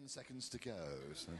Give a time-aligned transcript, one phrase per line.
[0.00, 0.72] 10 seconds to go.
[1.14, 1.32] So.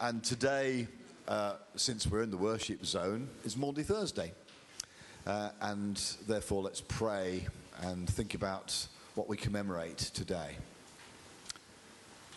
[0.00, 0.86] and today,
[1.26, 4.32] uh, since we're in the worship zone, is Maundy Thursday.
[5.26, 5.96] Uh, and
[6.26, 7.46] therefore, let's pray
[7.82, 10.56] and think about what we commemorate today.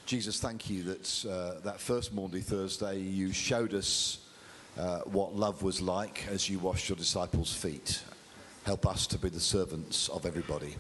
[0.06, 4.20] Jesus, thank you that uh, that first Maundy Thursday you showed us
[4.78, 8.04] uh, what love was like as you washed your disciples' feet.
[8.66, 10.76] Help us to be the servants of everybody.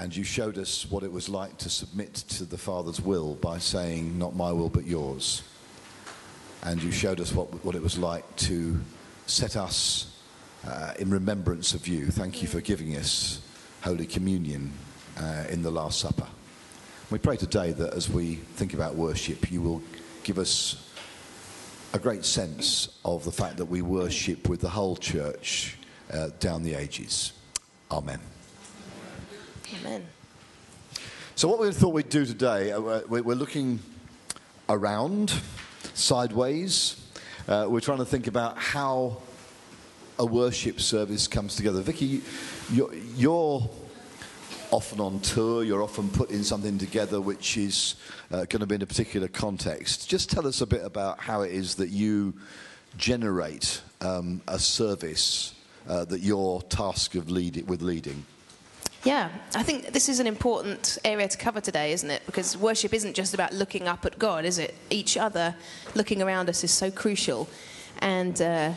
[0.00, 3.58] And you showed us what it was like to submit to the Father's will by
[3.58, 5.42] saying, Not my will, but yours.
[6.62, 8.80] And you showed us what, what it was like to
[9.26, 10.16] set us
[10.66, 12.06] uh, in remembrance of you.
[12.06, 13.42] Thank you for giving us
[13.82, 14.72] Holy Communion
[15.18, 16.28] uh, in the Last Supper.
[17.10, 19.82] We pray today that as we think about worship, you will
[20.22, 20.88] give us
[21.92, 25.76] a great sense of the fact that we worship with the whole church
[26.10, 27.32] uh, down the ages.
[27.90, 28.20] Amen.
[29.78, 30.04] Amen.
[31.36, 33.78] So, what we thought we'd do today, uh, we're looking
[34.68, 35.32] around,
[35.94, 36.96] sideways.
[37.46, 39.18] Uh, we're trying to think about how
[40.18, 41.82] a worship service comes together.
[41.82, 42.20] Vicky,
[42.72, 43.70] you're, you're
[44.72, 47.94] often on tour, you're often putting something together which is
[48.32, 50.08] uh, going to be in a particular context.
[50.08, 52.34] Just tell us a bit about how it is that you
[52.96, 55.54] generate um, a service
[55.88, 58.26] uh, that you're tasked of lead- with leading.
[59.02, 62.22] Yeah, I think this is an important area to cover today, isn't it?
[62.26, 64.74] Because worship isn't just about looking up at God, is it?
[64.90, 65.54] Each other
[65.94, 67.48] looking around us is so crucial.
[68.00, 68.72] And uh,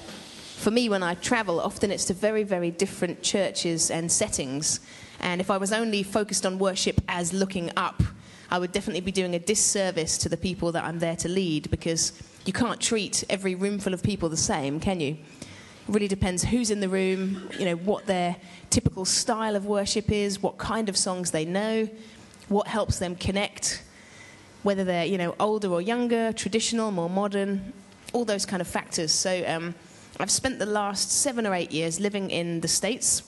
[0.56, 4.80] for me, when I travel, often it's to very, very different churches and settings.
[5.20, 8.02] And if I was only focused on worship as looking up,
[8.50, 11.70] I would definitely be doing a disservice to the people that I'm there to lead
[11.70, 12.14] because
[12.46, 15.18] you can't treat every room full of people the same, can you?
[15.88, 18.38] Really depends who's in the room, you know, what their
[18.70, 21.90] typical style of worship is, what kind of songs they know,
[22.48, 23.84] what helps them connect,
[24.64, 27.74] whether they're, you know, older or younger, traditional, more modern,
[28.14, 29.12] all those kind of factors.
[29.12, 29.76] So um,
[30.20, 33.24] I've spent the last seven or eight years living in the States,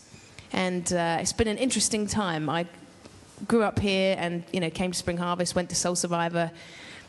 [0.54, 2.50] and uh, it's been an interesting time.
[2.50, 2.66] I
[3.48, 6.52] grew up here and, you know, came to Spring Harvest, went to Soul Survivor,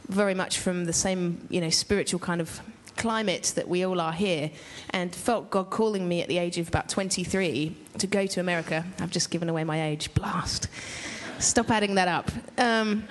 [0.09, 2.61] very much from the same, you know, spiritual kind of
[2.97, 4.51] climate that we all are here
[4.91, 8.85] and felt God calling me at the age of about 23 to go to America.
[8.99, 10.13] I've just given away my age.
[10.15, 10.69] Blast.
[11.39, 12.31] Stop adding that up.
[12.59, 13.05] Um,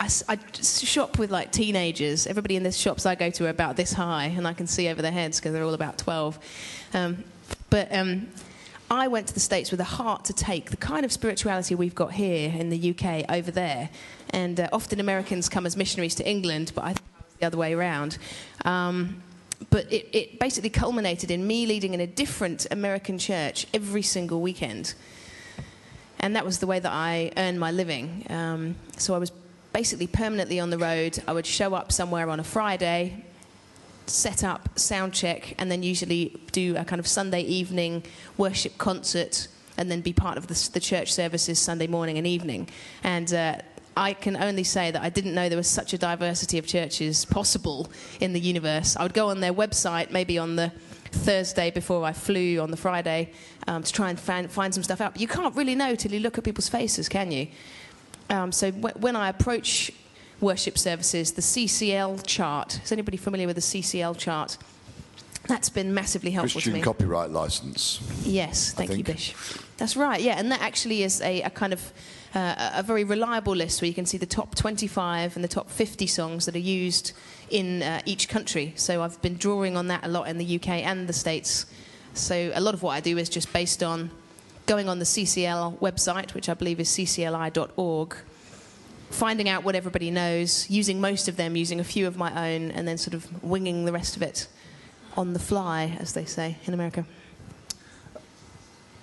[0.00, 2.26] I, I shop with like teenagers.
[2.26, 4.88] Everybody in the shops I go to are about this high, and I can see
[4.88, 6.38] over their heads because they're all about 12.
[6.92, 7.24] Um,
[7.70, 8.28] but um,
[8.90, 11.94] I went to the States with a heart to take the kind of spirituality we've
[11.94, 13.90] got here in the UK over there.
[14.30, 16.94] And uh, often Americans come as missionaries to England, but I
[17.38, 18.18] the other way around.
[18.64, 19.22] Um,
[19.70, 24.40] but it, it, basically culminated in me leading in a different American church every single
[24.40, 24.94] weekend.
[26.20, 28.26] And that was the way that I earned my living.
[28.28, 29.32] Um, so I was
[29.72, 31.22] basically permanently on the road.
[31.26, 33.24] I would show up somewhere on a Friday,
[34.06, 38.02] set up, sound check, and then usually do a kind of Sunday evening
[38.36, 39.48] worship concert,
[39.78, 42.68] and then be part of the, the church services Sunday morning and evening.
[43.02, 43.56] And uh,
[43.96, 47.24] I can only say that I didn't know there was such a diversity of churches
[47.24, 47.90] possible
[48.20, 48.94] in the universe.
[48.96, 50.70] I would go on their website, maybe on the
[51.10, 53.32] Thursday before I flew on the Friday,
[53.66, 55.14] um, to try and find, find, some stuff out.
[55.14, 57.48] But you can't really know till you look at people's faces, can you?
[58.28, 59.90] Um, so w- when I approach
[60.40, 64.58] worship services, the CCLI chart, is anybody familiar with the CCLI chart?
[65.46, 66.82] That's been massively helpful Christian to me.
[66.82, 68.00] copyright license.
[68.24, 69.04] Yes, thank you.
[69.04, 69.32] Bish.
[69.78, 71.92] That's right, yeah, and that actually is a, a kind of
[72.36, 75.70] uh, a very reliable list where you can see the top 25 and the top
[75.70, 77.12] 50 songs that are used
[77.48, 78.74] in uh, each country.
[78.76, 81.64] So I've been drawing on that a lot in the UK and the States.
[82.12, 84.10] So a lot of what I do is just based on
[84.66, 88.16] going on the CCLI website, which I believe is ccli.org,
[89.10, 92.70] finding out what everybody knows, using most of them, using a few of my own,
[92.70, 94.46] and then sort of winging the rest of it
[95.16, 97.06] on the fly, as they say in America.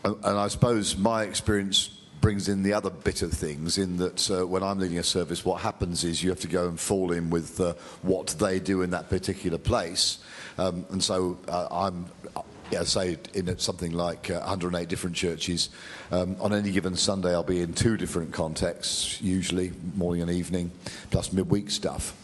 [0.04, 1.90] And and I suppose my experience
[2.24, 5.44] brings in the other bit of things in that uh, when I'm leading a service,
[5.44, 8.82] what happens is you have to go and fall in with uh, what they do
[8.82, 10.20] in that particular place.
[10.58, 15.68] Um, and so uh, I'm, uh, yeah, say, in something like uh, 108 different churches.
[16.12, 20.72] Um, on any given Sunday, I'll be in two different contexts, usually morning and evening,
[21.12, 22.16] plus midweek stuff.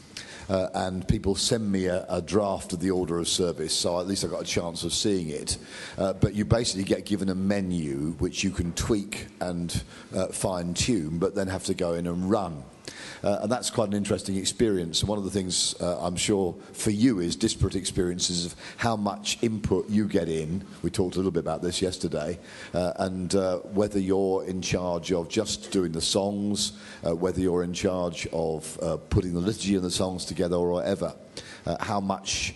[0.49, 4.07] Uh, and people send me a, a draft of the order of service, so at
[4.07, 5.57] least I've got a chance of seeing it.
[5.97, 9.83] Uh, but you basically get given a menu which you can tweak and
[10.15, 12.63] uh, fine tune, but then have to go in and run.
[13.23, 15.01] Uh, and that's quite an interesting experience.
[15.01, 18.95] And one of the things uh, I'm sure for you is disparate experiences of how
[18.95, 20.65] much input you get in.
[20.81, 22.39] We talked a little bit about this yesterday,
[22.73, 26.73] uh, and uh, whether you're in charge of just doing the songs,
[27.05, 30.71] uh, whether you're in charge of uh, putting the liturgy and the songs together, or
[30.71, 31.13] whatever.
[31.79, 32.55] how much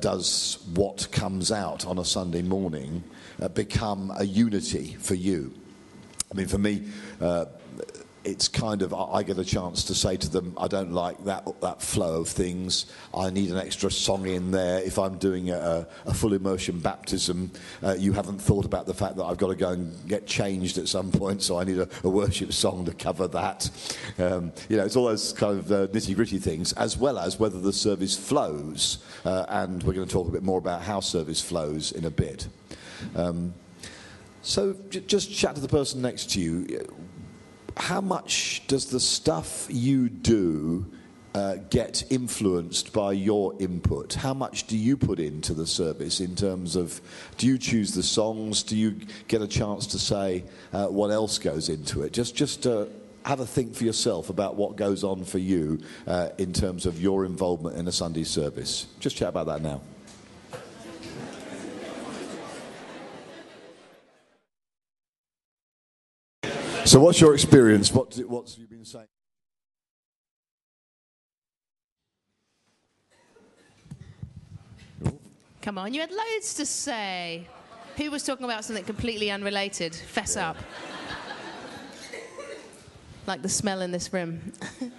[0.00, 3.02] does what comes out on a Sunday morning
[3.54, 5.52] become a unity for you?
[6.32, 6.82] I mean, for me,
[8.24, 11.46] it's kind of I get a chance to say to them, I don't like that
[11.60, 12.86] that flow of things.
[13.14, 14.80] I need an extra song in there.
[14.80, 17.50] If I'm doing a, a full immersion baptism,
[17.82, 20.78] uh, you haven't thought about the fact that I've got to go and get changed
[20.78, 23.70] at some point, so I need a, a worship song to cover that.
[24.18, 27.38] Um, you know, it's all those kind of uh, nitty gritty things, as well as
[27.38, 28.98] whether the service flows.
[29.24, 32.10] Uh, and we're going to talk a bit more about how service flows in a
[32.10, 32.48] bit.
[33.14, 33.54] Um,
[34.42, 36.66] so j- just chat to the person next to you
[37.76, 40.86] how much does the stuff you do
[41.34, 44.14] uh, get influenced by your input?
[44.14, 47.00] How much do you put into the service in terms of
[47.38, 48.62] do you choose the songs?
[48.62, 52.12] Do you get a chance to say uh, what else goes into it?
[52.12, 52.86] Just, just uh,
[53.24, 57.00] have a think for yourself about what goes on for you uh, in terms of
[57.00, 58.86] your involvement in a Sunday service.
[59.00, 59.80] Just chat about that now.
[66.86, 67.90] So, what's your experience?
[67.90, 69.06] What, what's you been saying?
[75.62, 77.48] Come on, you had loads to say.
[77.96, 79.94] Who was talking about something completely unrelated?
[79.94, 80.58] Fess up.
[83.26, 84.52] like the smell in this room.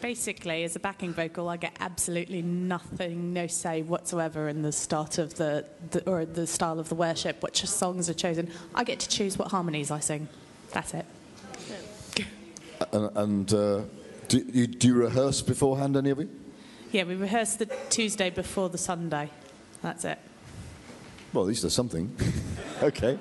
[0.00, 5.18] Basically, as a backing vocal, I get absolutely nothing, no say whatsoever in the start
[5.18, 8.50] of the, the or the style of the worship, which songs are chosen.
[8.74, 10.28] I get to choose what harmonies I sing.
[10.72, 11.06] That's it.
[12.92, 13.82] And, and uh,
[14.28, 16.28] do, you, do you rehearse beforehand, any of you?
[16.92, 19.30] Yeah, we rehearse the Tuesday before the Sunday.
[19.82, 20.18] That's it.
[21.32, 22.14] Well, at least there's something.
[22.82, 23.18] okay.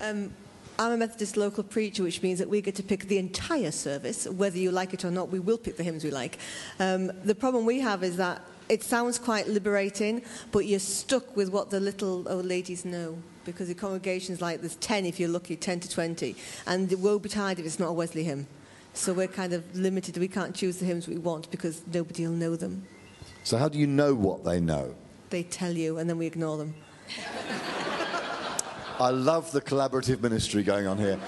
[0.00, 0.32] Um,
[0.80, 4.28] I'm a Methodist local preacher, which means that we get to pick the entire service.
[4.28, 6.38] Whether you like it or not, we will pick the hymns we like.
[6.78, 10.22] Um, the problem we have is that it sounds quite liberating,
[10.52, 13.18] but you're stuck with what the little old ladies know.
[13.44, 16.36] Because the congregation's like there's 10 if you're lucky, 10 to 20.
[16.68, 18.46] And woe betide if it's not a Wesley hymn.
[18.92, 20.16] So we're kind of limited.
[20.16, 22.86] We can't choose the hymns we want because nobody will know them.
[23.42, 24.94] So, how do you know what they know?
[25.30, 26.74] They tell you, and then we ignore them.
[29.00, 31.20] I love the collaborative ministry going on here.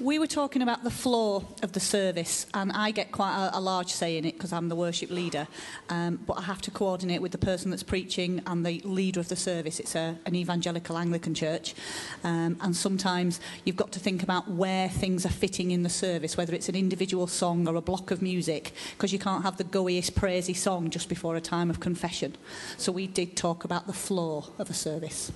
[0.00, 3.60] We were talking about the floor of the service, and I get quite a, a
[3.60, 5.48] large say in it because I'm the worship leader.
[5.88, 9.28] Um, but I have to coordinate with the person that's preaching and the leader of
[9.28, 9.80] the service.
[9.80, 11.74] It's a, an evangelical Anglican church,
[12.22, 16.36] um, and sometimes you've got to think about where things are fitting in the service,
[16.36, 19.64] whether it's an individual song or a block of music, because you can't have the
[19.64, 22.36] goiest, praisey song just before a time of confession.
[22.76, 25.32] So we did talk about the floor of a service.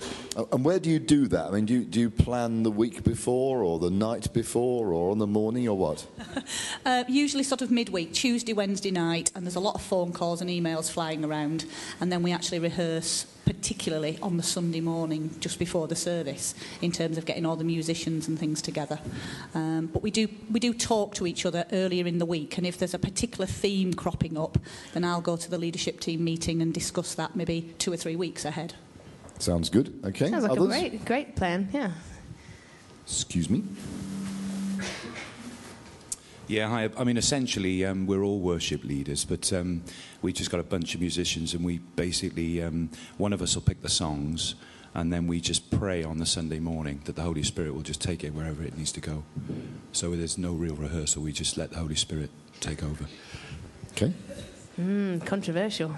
[0.53, 1.47] And where do you do that?
[1.47, 4.52] I mean, do you, do you plan the week before or the night before?
[4.53, 6.07] Before or on the morning or what?
[6.85, 10.43] uh, usually sort of midweek, Tuesday, Wednesday night, and there's a lot of phone calls
[10.43, 11.65] and emails flying around.
[12.03, 16.93] And then we actually rehearse particularly on the Sunday morning just before the service in
[16.93, 19.01] terms of getting all the musicians and things together.
[19.55, 22.67] Um, but we do, we do talk to each other earlier in the week and
[22.67, 24.59] if there's a particular theme cropping up
[24.93, 28.17] then I'll go to the leadership team meeting and discuss that maybe two or three
[28.17, 28.75] weeks ahead.
[29.39, 29.99] Sounds good.
[30.05, 30.29] Okay.
[30.29, 30.77] Sounds like Others?
[30.77, 31.93] a great, great plan, yeah.
[33.05, 33.65] Excuse me.
[36.49, 36.91] Yeah, hi.
[36.99, 39.83] I mean, essentially, um, we're all worship leaders, but um,
[40.23, 43.63] we just got a bunch of musicians, and we basically, um, one of us will
[43.63, 44.57] pick the songs,
[44.93, 48.03] and then we just pray on the Sunday morning that the Holy Spirit will just
[48.03, 49.23] take it wherever it needs to go.
[49.93, 51.23] So there's no real rehearsal.
[51.23, 52.31] We just let the Holy Spirit
[52.61, 53.07] take over.
[53.93, 54.13] Okay.
[54.81, 55.95] Mm, controversial.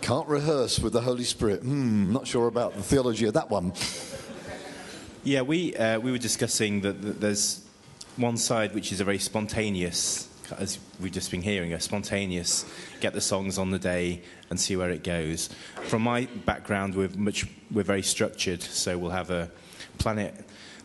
[0.00, 1.62] Can't rehearse with the Holy Spirit.
[1.62, 3.72] Hmm, not sure about the theology of that one.
[5.22, 7.63] Yeah, we uh, we were discussing that, that there's
[8.16, 10.28] one side which is a very spontaneous,
[10.58, 12.64] as we've just been hearing, a spontaneous
[13.00, 15.50] get the songs on the day and see where it goes.
[15.84, 19.50] From my background, we're much we're very structured, so we'll have a
[19.98, 20.34] planet.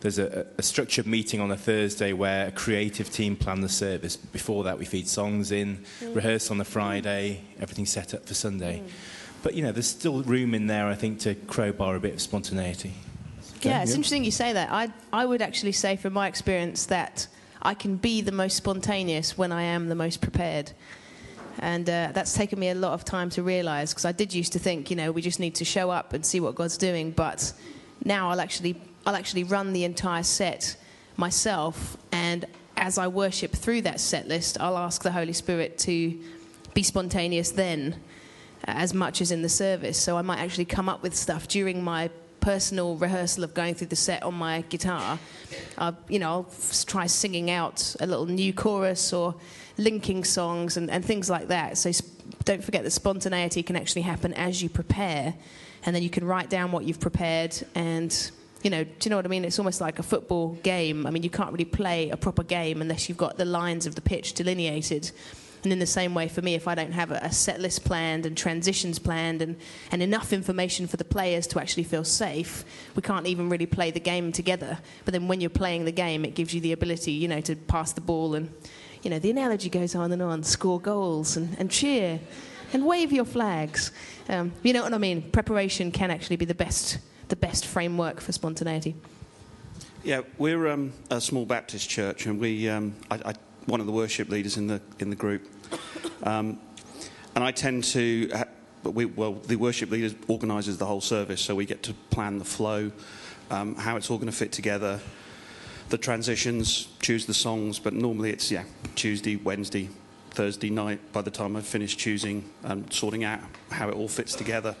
[0.00, 4.16] There's a, a structured meeting on a Thursday where a creative team plan the service.
[4.16, 6.14] Before that, we feed songs in, mm.
[6.14, 8.82] rehearse on the Friday, everything's set up for Sunday.
[8.82, 8.90] Mm.
[9.42, 12.20] But you know, there's still room in there, I think, to crowbar a bit of
[12.22, 12.94] spontaneity.
[13.60, 13.96] Okay, yeah, it's yeah.
[13.96, 14.72] interesting you say that.
[14.72, 17.26] I, I would actually say, from my experience, that
[17.60, 20.72] I can be the most spontaneous when I am the most prepared.
[21.58, 24.54] And uh, that's taken me a lot of time to realize because I did used
[24.54, 27.10] to think, you know, we just need to show up and see what God's doing.
[27.10, 27.52] But
[28.02, 30.76] now I'll actually, I'll actually run the entire set
[31.18, 31.98] myself.
[32.12, 32.46] And
[32.78, 36.18] as I worship through that set list, I'll ask the Holy Spirit to
[36.72, 37.96] be spontaneous then
[38.64, 39.98] as much as in the service.
[39.98, 42.08] So I might actually come up with stuff during my
[42.40, 45.18] personal rehearsal of going through the set on my guitar.
[45.78, 46.50] I'll, you know, I'll
[46.86, 49.34] try singing out a little new chorus or
[49.76, 51.78] linking songs and, and things like that.
[51.78, 51.90] So
[52.44, 55.34] don't forget that spontaneity can actually happen as you prepare,
[55.84, 58.30] and then you can write down what you've prepared and.
[58.62, 59.46] You know, do you know what I mean?
[59.46, 61.06] It's almost like a football game.
[61.06, 63.94] I mean, you can't really play a proper game unless you've got the lines of
[63.94, 65.12] the pitch delineated.
[65.62, 67.84] And in the same way, for me, if I don't have a, a set list
[67.84, 69.56] planned and transitions planned and,
[69.92, 72.64] and enough information for the players to actually feel safe,
[72.96, 74.78] we can't even really play the game together.
[75.04, 77.56] But then when you're playing the game, it gives you the ability, you know, to
[77.56, 78.52] pass the ball and,
[79.02, 82.20] you know, the analogy goes on and on, score goals and, and cheer
[82.72, 83.92] and wave your flags.
[84.28, 85.30] Um, you know what I mean?
[85.30, 86.98] Preparation can actually be the best,
[87.28, 88.94] the best framework for spontaneity.
[90.02, 93.34] Yeah, we're um, a small Baptist church, and we, um, I, I,
[93.70, 95.46] one of the worship leaders in the in the group,
[96.24, 96.58] um,
[97.34, 98.28] and I tend to,
[98.82, 102.38] but we, well, the worship leader organises the whole service, so we get to plan
[102.38, 102.90] the flow,
[103.50, 105.00] um, how it's all going to fit together,
[105.88, 108.64] the transitions, choose the songs, but normally it's yeah
[108.96, 109.88] Tuesday, Wednesday,
[110.30, 111.00] Thursday night.
[111.12, 114.74] By the time I've finished choosing and sorting out how it all fits together,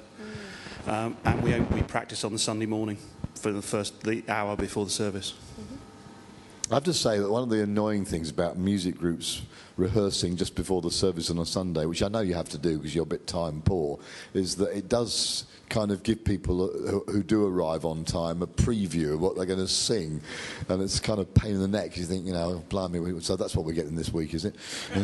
[0.86, 2.98] um, and we we practice on the Sunday morning
[3.36, 5.34] for the first the hour before the service.
[6.70, 9.42] I have to say that one of the annoying things about music groups
[9.76, 12.76] rehearsing just before the service on a Sunday, which I know you have to do
[12.76, 13.98] because you're a bit time poor,
[14.34, 18.46] is that it does kind of give people who, who do arrive on time a
[18.46, 20.20] preview of what they're going to sing.
[20.68, 21.86] And it's kind of pain in the neck.
[21.86, 24.54] Because you think, you know, blimey, so that's what we're getting this week, is it?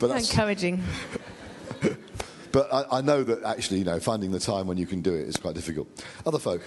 [0.00, 0.82] but that's, Encouraging.
[2.52, 5.14] but I, I know that actually, you know, finding the time when you can do
[5.14, 5.86] it is quite difficult.
[6.26, 6.62] Other folk?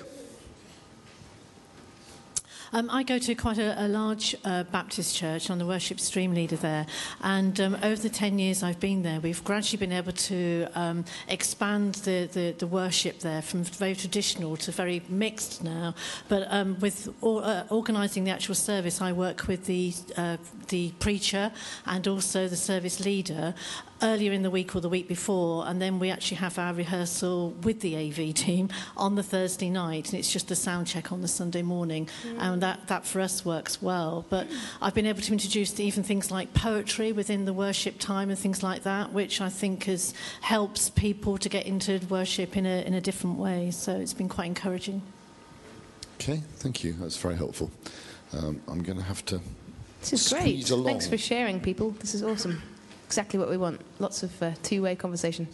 [2.75, 5.49] Um, I go to quite a, a large uh, Baptist church.
[5.49, 6.85] I'm the worship stream leader there.
[7.21, 11.05] And um, over the 10 years I've been there, we've gradually been able to um,
[11.29, 15.95] expand the, the, the worship there from very traditional to very mixed now.
[16.27, 20.35] But um, with or, uh, organising the actual service, I work with the, uh,
[20.67, 21.53] the preacher
[21.85, 23.53] and also the service leader
[24.01, 27.51] earlier in the week or the week before, and then we actually have our rehearsal
[27.63, 31.21] with the AV team on the Thursday night, and it's just a sound check on
[31.21, 34.25] the Sunday morning, and that, that for us works well.
[34.29, 34.47] But
[34.81, 38.63] I've been able to introduce even things like poetry within the worship time and things
[38.63, 42.93] like that, which I think has helps people to get into worship in a, in
[42.93, 43.71] a different way.
[43.71, 45.01] So it's been quite encouraging.
[46.15, 46.93] Okay, thank you.
[46.93, 47.71] That's very helpful.
[48.33, 49.41] Um, I'm going to have to.
[50.01, 50.69] This is great.
[50.69, 50.85] Along.
[50.85, 51.91] Thanks for sharing, people.
[51.91, 52.61] This is awesome.
[53.05, 53.81] Exactly what we want.
[53.99, 55.47] Lots of uh, two-way conversation.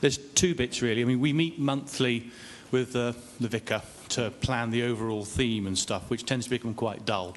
[0.00, 1.02] There's two bits really.
[1.02, 2.30] I mean, we meet monthly
[2.70, 6.74] with uh, the vicar to plan the overall theme and stuff, which tends to become
[6.74, 7.36] quite dull.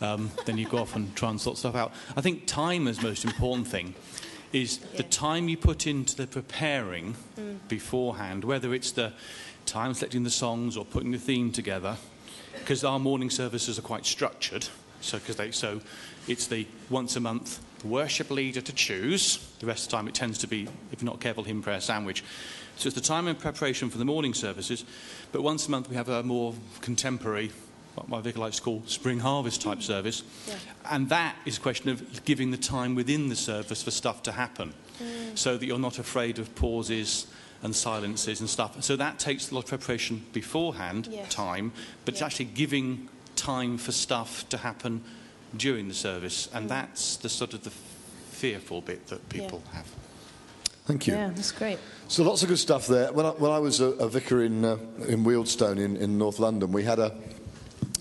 [0.00, 1.92] Um, then you go off and try and sort stuff out.
[2.16, 3.94] I think time is the most important thing.
[4.52, 7.16] Is the time you put into the preparing
[7.68, 9.12] beforehand, whether it's the
[9.66, 11.96] time selecting the songs or putting the theme together,
[12.60, 14.68] because our morning services are quite structured.
[15.00, 15.80] So, cause they, so
[16.26, 19.38] it's the once a month worship leader to choose.
[19.60, 22.22] The rest of the time it tends to be, if not careful, hymn prayer sandwich.
[22.76, 24.84] So it's the time and preparation for the morning services.
[25.32, 27.50] But once a month we have a more contemporary,
[27.94, 29.82] what my vicar likes to call spring harvest type mm-hmm.
[29.82, 30.22] service.
[30.90, 34.32] And that is a question of giving the time within the service for stuff to
[34.32, 34.74] happen.
[35.02, 35.36] Mm.
[35.36, 37.26] So that you're not afraid of pauses
[37.62, 38.82] and silences and stuff.
[38.82, 41.32] So that takes a lot of preparation beforehand, Yes.
[41.32, 41.72] time,
[42.04, 45.02] but it's actually giving time for stuff to happen
[45.56, 46.48] during the service.
[46.52, 49.86] And that's the sort of the fearful bit that people have.
[50.86, 51.14] Thank you.
[51.14, 51.78] Yeah, that's great.
[52.06, 53.12] So lots of good stuff there.
[53.12, 54.76] When I, when I was a, a vicar in, uh,
[55.08, 57.12] in Wealdstone in, in North London, we had a,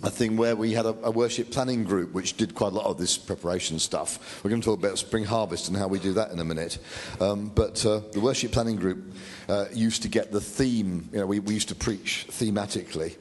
[0.04, 2.86] a thing where we had a, a worship planning group which did quite a lot
[2.86, 4.44] of this preparation stuff.
[4.44, 6.78] We're going to talk about spring harvest and how we do that in a minute.
[7.20, 9.16] Um, but uh, the worship planning group
[9.50, 13.16] uh, used to get the theme, you know, we, we used to preach thematically.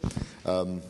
[0.44, 0.82] Um,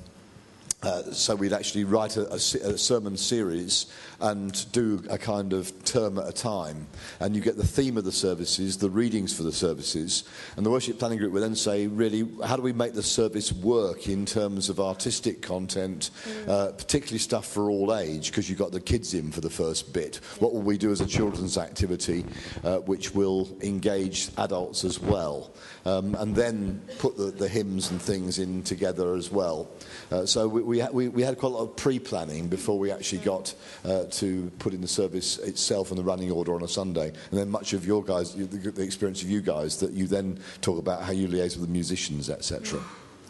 [0.85, 3.87] uh, so we'd actually write a, a a sermon series
[4.21, 6.87] and do a kind of term at a time.
[7.21, 10.25] And you get the theme of the services, the readings for the services,
[10.57, 13.53] and the worship planning group would then say, really, how do we make the service
[13.53, 16.11] work in terms of artistic content,
[16.49, 19.93] uh, particularly stuff for all age, because you've got the kids in for the first
[19.93, 20.21] bit.
[20.39, 22.25] What will we do as a children's activity
[22.63, 25.53] uh, which will engage adults as well?
[25.85, 29.69] Um, and then put the, the hymns and things in together as well.
[30.11, 32.79] Uh, so we, we we, ha- we, we had quite a lot of pre-planning before
[32.79, 36.63] we actually got uh, to put in the service itself and the running order on
[36.63, 37.09] a Sunday.
[37.31, 40.41] And then much of your guys, the, the experience of you guys, that you then
[40.61, 42.81] talk about how you liaise with the musicians, etc.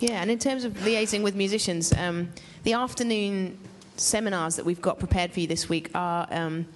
[0.01, 2.31] Yeah, and in terms of liaising with musicians, um,
[2.63, 3.59] the afternoon
[3.97, 6.67] seminars that we've got prepared for you this week are, um,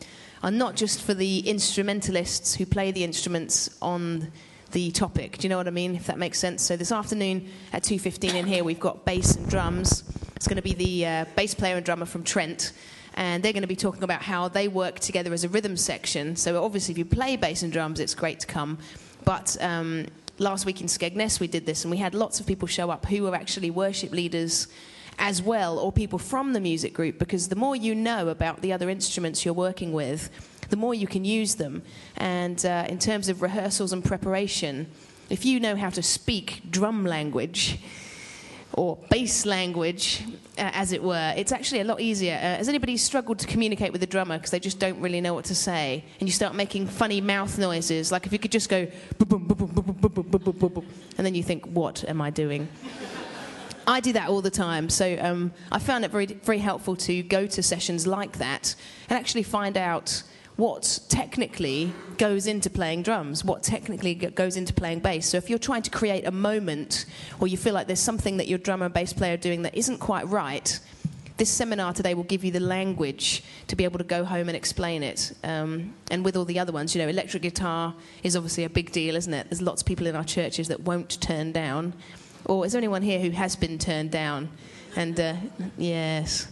[0.42, 4.30] are not just for the instrumentalists who play the instruments on
[4.72, 5.38] the topic.
[5.38, 5.94] Do you know what I mean?
[5.94, 6.62] If that makes sense.
[6.62, 10.04] So this afternoon at 2:15 in here, we've got bass and drums.
[10.37, 12.72] It's going to be the uh, bass player and drummer from Trent.
[13.14, 16.37] And they're going to be talking about how they work together as a rhythm section.
[16.37, 18.78] So, obviously, if you play bass and drums, it's great to come.
[19.25, 20.06] But um,
[20.38, 23.06] last week in Skegness, we did this, and we had lots of people show up
[23.06, 24.68] who were actually worship leaders
[25.18, 28.72] as well, or people from the music group, because the more you know about the
[28.72, 30.30] other instruments you're working with,
[30.70, 31.82] the more you can use them.
[32.16, 34.87] And uh, in terms of rehearsals and preparation,
[35.30, 37.78] if you know how to speak drum language,
[38.75, 40.22] or bass language,
[40.56, 42.34] uh, as it were, it's actually a lot easier.
[42.34, 45.34] Uh, has anybody struggled to communicate with a drummer because they just don't really know
[45.34, 46.04] what to say?
[46.20, 48.87] And you start making funny mouth noises, like if you could just go,
[49.20, 52.68] and then you think, what am I doing?
[53.87, 54.90] I do that all the time.
[54.90, 58.75] So um, I found it very, very helpful to go to sessions like that
[59.08, 60.22] and actually find out
[60.58, 65.28] what technically goes into playing drums, what technically goes into playing bass.
[65.28, 67.06] So if you're trying to create a moment
[67.38, 69.76] or you feel like there's something that your drummer and bass player are doing that
[69.76, 70.80] isn't quite right,
[71.36, 74.56] this seminar today will give you the language to be able to go home and
[74.56, 75.32] explain it.
[75.44, 78.90] Um, and with all the other ones, you know, electric guitar is obviously a big
[78.90, 79.48] deal, isn't it?
[79.48, 81.94] There's lots of people in our churches that won't turn down.
[82.46, 84.48] Or is there anyone here who has been turned down?
[84.96, 85.34] And uh,
[85.76, 86.48] yes.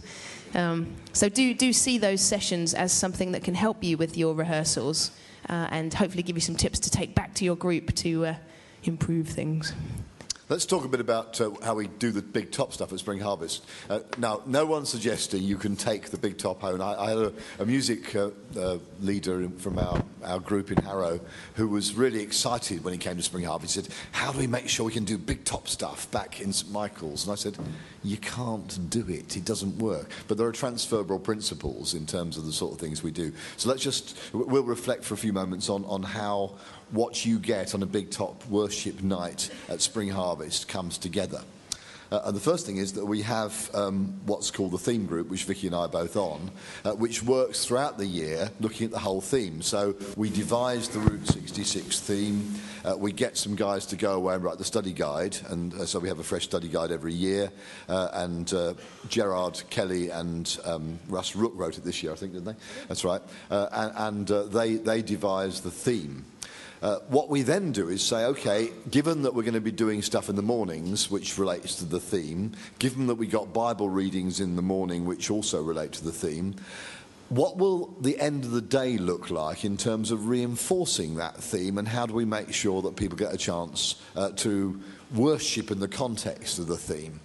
[0.55, 4.33] Um, so do, do see those sessions as something that can help you with your
[4.33, 5.11] rehearsals
[5.49, 8.35] uh, and hopefully give you some tips to take back to your group to uh,
[8.83, 9.73] improve things.
[10.49, 13.19] Let's talk a bit about uh, how we do the big top stuff at Spring
[13.19, 13.65] Harvest.
[13.89, 16.81] Uh, now, no one's suggesting you can take the big top home.
[16.81, 21.19] I, I had a, a music uh, uh leader from our, our group in Harrow
[21.55, 23.75] who was really excited when he came to Spring Harvest.
[23.75, 26.53] He said, How do we make sure we can do big top stuff back in
[26.53, 27.25] St Michael's?
[27.25, 27.57] And I said,
[28.01, 29.35] You can't do it.
[29.35, 30.11] It doesn't work.
[30.29, 33.33] But there are transferable principles in terms of the sort of things we do.
[33.57, 36.53] So let's just, we'll reflect for a few moments on, on how
[36.91, 41.41] what you get on a big top worship night at Spring Harvest comes together.
[42.11, 45.29] Uh, and the first thing is that we have um, what's called the theme group,
[45.29, 46.51] which Vicky and I are both on,
[46.85, 49.61] uh, which works throughout the year looking at the whole theme.
[49.61, 52.55] So we devise the Route 66 theme.
[52.85, 55.37] Uh, we get some guys to go away and write the study guide.
[55.49, 57.51] And uh, so we have a fresh study guide every year.
[57.89, 58.73] Uh, and uh,
[59.09, 62.55] Gerard Kelly and um, Russ Rook wrote it this year, I think, didn't they?
[62.87, 63.21] That's right.
[63.49, 66.25] and, and they, they devise the theme.
[66.81, 70.01] Uh, what we then do is say, okay, given that we're going to be doing
[70.01, 74.39] stuff in the mornings, which relates to the theme, given that we got Bible readings
[74.39, 76.55] in the morning, which also relate to the theme,
[77.29, 81.77] what will the end of the day look like in terms of reinforcing that theme,
[81.77, 84.81] and how do we make sure that people get a chance uh, to
[85.13, 87.19] worship in the context of the theme?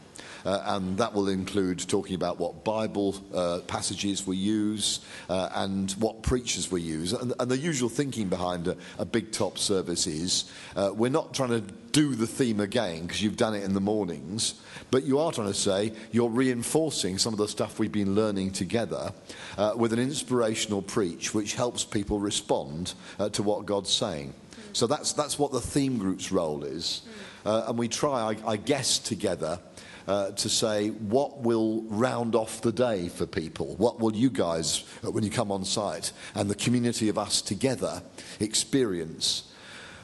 [0.44, 5.92] Uh, and that will include talking about what Bible uh, passages we use uh, and
[5.92, 7.12] what preachers we use.
[7.12, 11.34] And, and, the usual thinking behind a, a big top service is uh, we're not
[11.34, 11.60] trying to
[11.92, 14.54] do the theme again because you've done it in the mornings,
[14.90, 18.50] but you are trying to say you're reinforcing some of the stuff we've been learning
[18.50, 19.12] together
[19.58, 24.32] uh, with an inspirational preach which helps people respond uh, to what God's saying.
[24.72, 27.02] So that's, that's what the theme group's role is.
[27.44, 29.58] and we try, I, I guess, together
[30.06, 33.76] uh, to say what will round off the day for people?
[33.76, 37.42] What will you guys, uh, when you come on site, and the community of us
[37.42, 38.02] together
[38.40, 39.44] experience?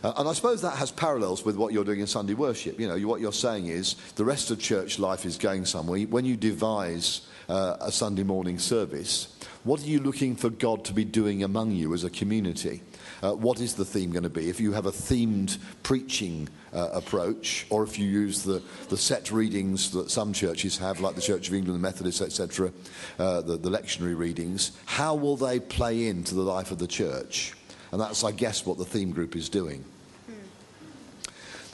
[0.02, 2.78] Uh, and I suppose that has parallels with what you're doing in Sunday worship.
[2.78, 6.02] You know, what you're saying is the rest of church life is going somewhere.
[6.02, 9.34] When you devise uh, a Sunday morning service,
[9.64, 12.82] what are you looking for God to be doing among you as a community?
[13.22, 14.48] Uh, what is the theme going to be?
[14.48, 19.30] If you have a themed preaching uh, approach, or if you use the, the set
[19.32, 22.72] readings that some churches have, like the Church of England, the Methodists, etc.,
[23.18, 27.54] uh, the, the lectionary readings, how will they play into the life of the church?
[27.90, 29.84] And that's, I guess, what the theme group is doing.
[30.26, 30.32] Hmm.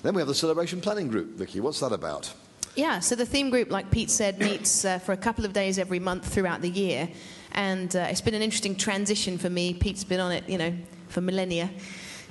[0.03, 1.37] Then we have the celebration planning group.
[1.37, 2.33] Vicky, what's that about?
[2.77, 5.79] Yeah, so the theme group, like Pete said, meets uh, for a couple of days
[5.79, 7.09] every month throughout the year.
[7.53, 9.75] And uh, it's been an interesting transition for me.
[9.75, 10.75] Pete's been on it, you know,
[11.09, 11.71] for millennia.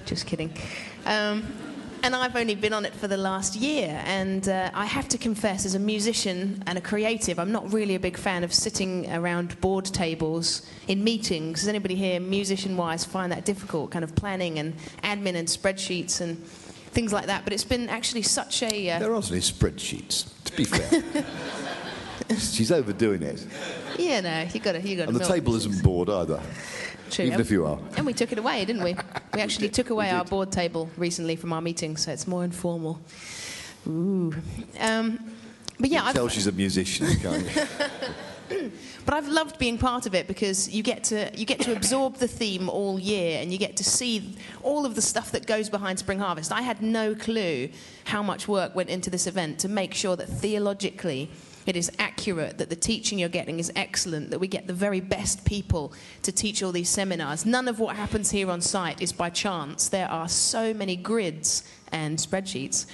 [0.05, 0.55] Just kidding.
[1.05, 1.45] Um,
[2.03, 4.01] and I've only been on it for the last year.
[4.05, 7.95] And uh, I have to confess, as a musician and a creative, I'm not really
[7.95, 11.61] a big fan of sitting around board tables in meetings.
[11.61, 13.91] Does anybody here, musician wise, find that difficult?
[13.91, 17.45] Kind of planning and admin and spreadsheets and things like that.
[17.45, 18.91] But it's been actually such a.
[18.91, 18.99] Uh...
[18.99, 21.25] There aren't any spreadsheets, to be fair.
[22.37, 23.45] She's overdoing it.
[23.97, 25.09] Yeah, no, you got to, you got to.
[25.09, 26.41] And the table isn't bored either.
[27.13, 27.25] True.
[27.25, 27.77] Even if you are.
[27.95, 28.95] And we took it away, didn't we?
[29.33, 33.01] We actually took away our board table recently from our meeting, so it's more informal.
[33.87, 34.31] Ooh.
[34.79, 35.19] Um,
[35.79, 37.07] but yeah, I've, she's a musician,
[39.05, 42.17] but I've loved being part of it because you get to you get to absorb
[42.17, 45.67] the theme all year, and you get to see all of the stuff that goes
[45.67, 46.51] behind Spring Harvest.
[46.51, 47.69] I had no clue
[48.05, 51.31] how much work went into this event to make sure that theologically
[51.67, 54.99] it is accurate, that the teaching you're getting is excellent, that we get the very
[54.99, 57.45] best people to teach all these seminars.
[57.45, 59.89] None of what happens here on site is by chance.
[59.89, 62.85] There are so many grids and spreadsheets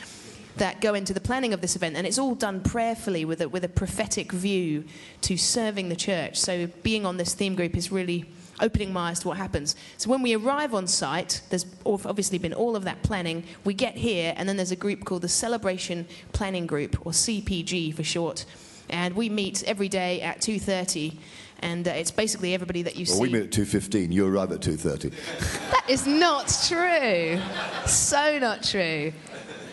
[0.57, 3.49] that go into the planning of this event, and it's all done prayerfully with a,
[3.49, 4.83] with a prophetic view
[5.21, 6.37] to serving the church.
[6.37, 8.25] So, being on this theme group is really
[8.61, 9.75] opening my eyes to what happens.
[9.97, 13.43] So, when we arrive on site, there's obviously been all of that planning.
[13.63, 17.93] We get here, and then there's a group called the Celebration Planning Group, or CPG
[17.95, 18.45] for short,
[18.89, 21.17] and we meet every day at 2:30.
[21.61, 23.21] And uh, it's basically everybody that you Well, see.
[23.21, 25.11] we meet at 2.15, you arrive at 2.30.
[25.71, 27.37] That is not true.
[27.85, 29.11] So not true.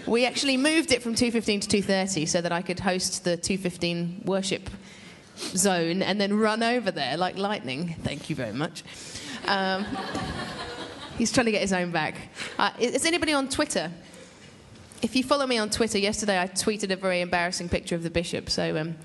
[0.06, 4.24] We actually moved it from 2:15 to 2:30 so that I could host the 2:15
[4.24, 4.68] worship
[5.36, 7.94] zone and then run over there like lightning.
[8.02, 8.82] Thank you very much.
[9.46, 9.86] Um,
[11.18, 12.14] he's trying to get his own back.
[12.58, 13.90] Uh, is anybody on Twitter?
[15.02, 18.10] If you follow me on Twitter, yesterday I tweeted a very embarrassing picture of the
[18.10, 18.96] bishop, so um,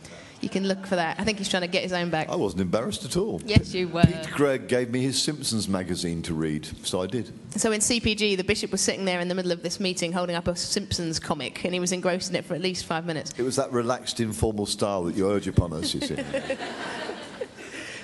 [0.41, 1.19] you can look for that.
[1.19, 2.29] I think he's trying to get his own back.
[2.29, 3.41] I wasn't embarrassed at all.
[3.45, 4.03] Yes, you were.
[4.03, 7.31] Pete Greig gave me his Simpsons magazine to read, so I did.
[7.59, 10.35] So in CPG, the bishop was sitting there in the middle of this meeting holding
[10.35, 13.33] up a Simpsons comic, and he was engrossed in it for at least five minutes.
[13.37, 16.15] It was that relaxed, informal style that you urge upon us, you see.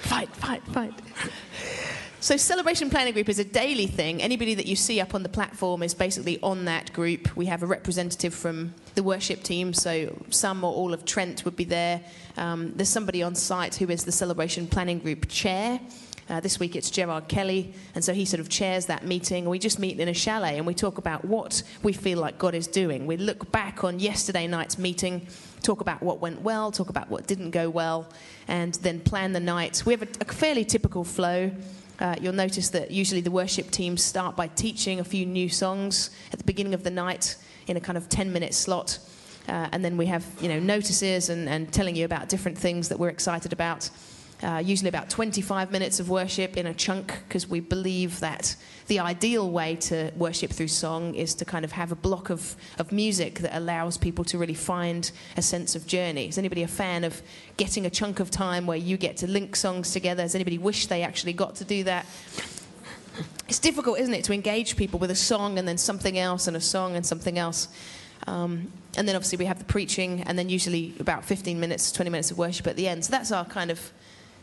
[0.07, 0.93] Fight, fight, fight.
[2.19, 4.23] So celebration planning group is a daily thing.
[4.23, 7.35] Anybody that you see up on the platform is basically on that group.
[7.37, 11.55] We have a representative from the worship team, so some or all of Trent would
[11.55, 12.01] be there.
[12.35, 15.79] Um, there's somebody on site who is the celebration planning group chair.
[16.27, 19.47] Uh, this week it's Gerard Kelly, and so he sort of chairs that meeting.
[19.47, 22.55] We just meet in a chalet and we talk about what we feel like God
[22.55, 23.05] is doing.
[23.05, 25.27] We look back on yesterday night's meeting,
[25.61, 28.09] talk about what went well, talk about what didn't go well,
[28.47, 29.83] and then plan the night.
[29.85, 31.51] We have a, a fairly typical flow.
[31.99, 36.11] Uh, you'll notice that usually the worship teams start by teaching a few new songs
[36.31, 37.35] at the beginning of the night
[37.67, 38.99] in a kind of 10 minute slot.
[39.47, 42.89] Uh, and then we have you know, notices and, and telling you about different things
[42.89, 43.89] that we're excited about.
[44.43, 48.99] Uh, usually about 25 minutes of worship in a chunk because we believe that the
[48.99, 52.91] ideal way to worship through song is to kind of have a block of, of
[52.91, 56.27] music that allows people to really find a sense of journey.
[56.27, 57.19] Is anybody a fan of
[57.57, 60.21] getting a chunk of time where you get to link songs together?
[60.21, 62.05] Does anybody wish they actually got to do that?
[63.47, 66.55] It's difficult, isn't it, to engage people with a song and then something else and
[66.55, 67.69] a song and something else.
[68.27, 72.11] Um, and then obviously we have the preaching and then usually about 15 minutes, 20
[72.11, 73.05] minutes of worship at the end.
[73.05, 73.91] So that's our kind of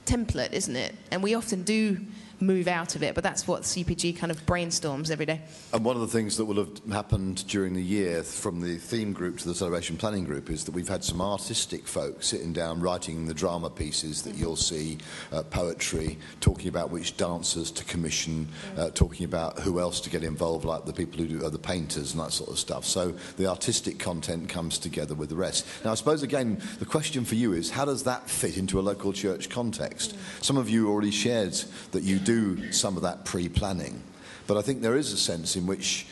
[0.07, 0.95] template, isn't it?
[1.11, 1.99] And we often do
[2.45, 5.41] move out of it, but that's what CPG kind of brainstorms every day.
[5.73, 9.13] And one of the things that will have happened during the year from the theme
[9.13, 12.81] group to the celebration planning group is that we've had some artistic folks sitting down
[12.81, 14.99] writing the drama pieces that you'll see,
[15.33, 20.23] uh, poetry, talking about which dancers to commission, uh, talking about who else to get
[20.23, 22.85] involved, like the people who do uh, the painters and that sort of stuff.
[22.85, 25.67] So the artistic content comes together with the rest.
[25.85, 28.83] Now, I suppose again, the question for you is how does that fit into a
[28.83, 30.17] local church context?
[30.41, 31.55] Some of you already shared
[31.93, 32.34] that you do
[32.71, 34.03] some of that pre-planning.
[34.47, 36.07] But I think there is a sense in which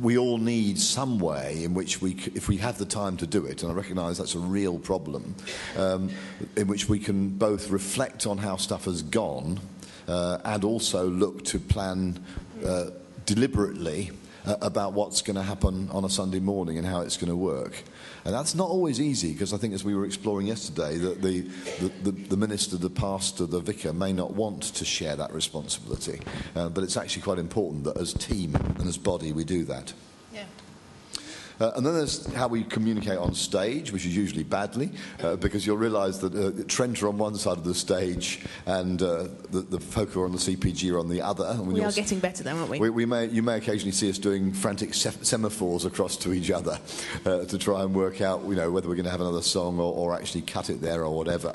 [0.00, 3.44] we all need some way in which we, if we have the time to do
[3.44, 5.34] it, and I recognise that's a real problem,
[5.76, 6.10] um,
[6.56, 9.60] in which we can both reflect on how stuff has gone
[10.08, 12.24] uh, and also look to plan
[12.64, 12.86] uh,
[13.26, 14.10] deliberately
[14.44, 17.36] uh, about what's going to happen on a Sunday morning and how it's going to
[17.36, 17.82] work.
[18.24, 21.40] And that's not always easy because I think, as we were exploring yesterday, that the,
[22.02, 26.20] the, the, minister, the pastor, the vicar may not want to share that responsibility.
[26.54, 29.92] Uh, but it's actually quite important that as team and as body we do that.
[31.60, 34.90] Uh, and then there's how we communicate on stage, which is usually badly,
[35.22, 39.02] uh, because you'll realise that uh, Trent are on one side of the stage and
[39.02, 41.46] uh, the, the folk who are on the CPG are on the other.
[41.46, 42.78] And We you're getting better though, aren't we?
[42.78, 46.50] we, we may, you may occasionally see us doing frantic se- semaphores across to each
[46.50, 46.78] other
[47.26, 49.78] uh, to try and work out, you know, whether we're going to have another song
[49.78, 51.54] or, or actually cut it there or whatever.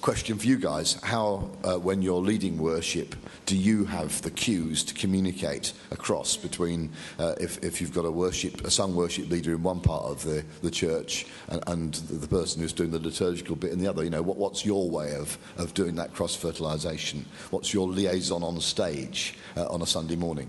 [0.00, 4.84] Question for you guys: How, uh, when you're leading worship, do you have the cues
[4.84, 9.54] to communicate across between uh, if, if you've got a worship, a sung worship leader
[9.54, 13.56] in one part of the, the church and, and the person who's doing the liturgical
[13.56, 14.04] bit in the other?
[14.04, 17.24] You know, what, what's your way of, of doing that cross fertilisation?
[17.50, 20.48] What's your liaison on stage uh, on a Sunday morning?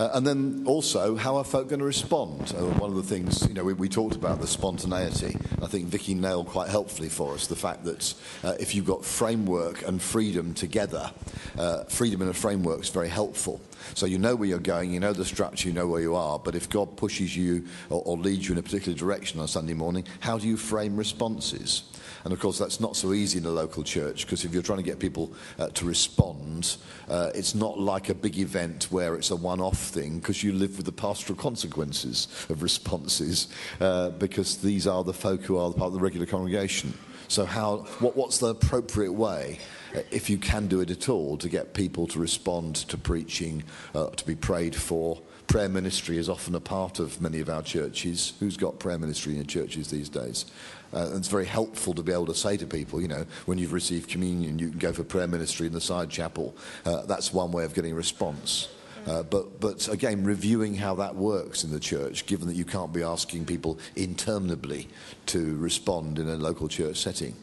[0.00, 2.54] Uh, and then also, how are folk going to respond?
[2.56, 5.36] Uh, one of the things, you know, we, we talked about the spontaneity.
[5.60, 9.04] I think Vicky nailed quite helpfully for us the fact that uh, if you've got
[9.04, 11.10] framework and freedom together,
[11.58, 13.60] uh, freedom in a framework is very helpful.
[13.92, 16.38] So you know where you're going, you know the structure, you know where you are.
[16.38, 19.74] But if God pushes you or, or leads you in a particular direction on Sunday
[19.74, 21.82] morning, how do you frame responses?
[22.24, 24.78] And of course, that's not so easy in a local church because if you're trying
[24.78, 26.76] to get people uh, to respond,
[27.08, 30.52] uh, it's not like a big event where it's a one off thing because you
[30.52, 33.48] live with the pastoral consequences of responses
[33.80, 36.92] uh, because these are the folk who are part of the regular congregation.
[37.28, 39.60] So, how, what, what's the appropriate way,
[39.94, 43.62] uh, if you can do it at all, to get people to respond to preaching,
[43.94, 45.20] uh, to be prayed for?
[45.46, 48.34] Prayer ministry is often a part of many of our churches.
[48.40, 50.46] Who's got prayer ministry in churches these days?
[50.92, 53.72] Uh, it's very helpful to be able to say to people, you know, when you've
[53.72, 56.54] received communion, you can go for prayer ministry in the side chapel.
[56.84, 58.68] Uh, that's one way of getting a response.
[59.06, 62.92] Uh, but, but again, reviewing how that works in the church, given that you can't
[62.92, 64.88] be asking people interminably
[65.26, 67.34] to respond in a local church setting.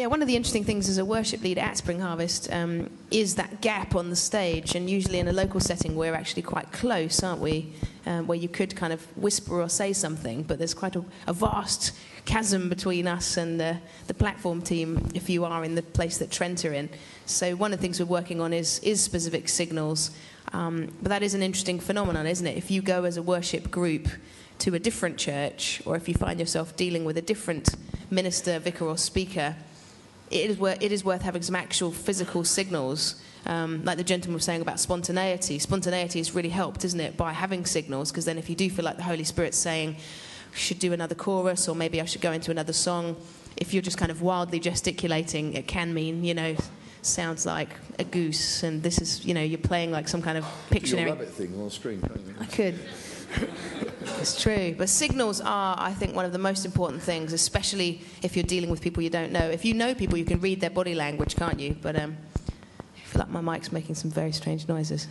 [0.00, 3.34] Yeah, one of the interesting things as a worship leader at Spring Harvest um, is
[3.34, 4.74] that gap on the stage.
[4.74, 7.74] And usually in a local setting, we're actually quite close, aren't we?
[8.06, 11.34] Um, where you could kind of whisper or say something, but there's quite a, a
[11.34, 11.92] vast
[12.24, 16.30] chasm between us and the, the platform team if you are in the place that
[16.30, 16.88] Trent are in.
[17.26, 20.12] So one of the things we're working on is, is specific signals.
[20.54, 22.56] Um, but that is an interesting phenomenon, isn't it?
[22.56, 24.08] If you go as a worship group
[24.60, 27.68] to a different church, or if you find yourself dealing with a different
[28.10, 29.56] minister, vicar, or speaker,
[30.30, 33.20] it is, wor- it is worth having some actual physical signals.
[33.46, 35.58] Um, like the gentleman was saying about spontaneity.
[35.58, 38.10] Spontaneity has really helped, isn't it, by having signals?
[38.10, 39.96] Because then, if you do feel like the Holy Spirit's saying,
[40.52, 43.16] should do another chorus, or maybe I should go into another song,
[43.56, 46.54] if you're just kind of wildly gesticulating, it can mean, you know,
[47.02, 50.44] sounds like a goose, and this is, you know, you're playing like some kind of
[50.70, 51.00] Pictionary.
[51.00, 52.02] Your rabbit thing on the screen?
[52.40, 52.78] I could.
[54.18, 54.74] It's true.
[54.76, 58.68] But signals are, I think, one of the most important things, especially if you're dealing
[58.70, 59.48] with people you don't know.
[59.48, 61.76] If you know people, you can read their body language, can't you?
[61.80, 62.16] But um,
[62.46, 65.06] I feel like my mic's making some very strange noises.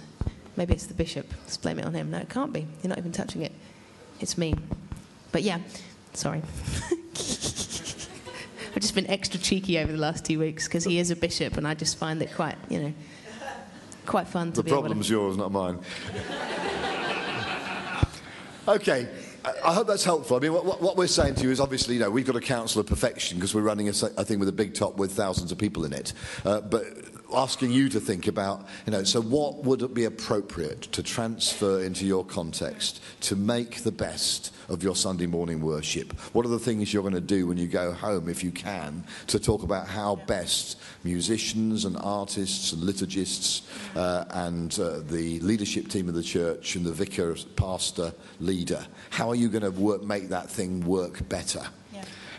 [0.57, 1.25] Maybe it's the bishop.
[1.41, 2.11] Let's blame it on him.
[2.11, 2.67] No, it can't be.
[2.83, 3.51] You're not even touching it.
[4.19, 4.53] It's me.
[5.31, 5.59] But yeah,
[6.13, 6.41] sorry.
[8.75, 11.57] I've just been extra cheeky over the last two weeks because he is a bishop,
[11.57, 12.93] and I just find it quite, you know,
[14.05, 15.79] quite fun to The be able to- problem's yours, not mine.
[18.69, 19.07] okay.
[19.63, 20.37] I- hope that's helpful.
[20.37, 22.41] I mean, what, what- we're saying to you is obviously, you know, we've got a
[22.41, 25.51] counsel of perfection because we're running a, a thing with a big top with thousands
[25.51, 26.13] of people in it.
[26.43, 26.83] Uh, but
[27.33, 31.81] asking you to think about, you know, so what would it be appropriate to transfer
[31.81, 36.13] into your context to make the best of your Sunday morning worship?
[36.33, 39.03] What are the things you're going to do when you go home, if you can,
[39.27, 43.61] to talk about how best musicians and artists and liturgists
[43.95, 49.29] uh, and uh, the leadership team of the church and the vicar, pastor, leader, how
[49.29, 51.65] are you going to work, make that thing work better?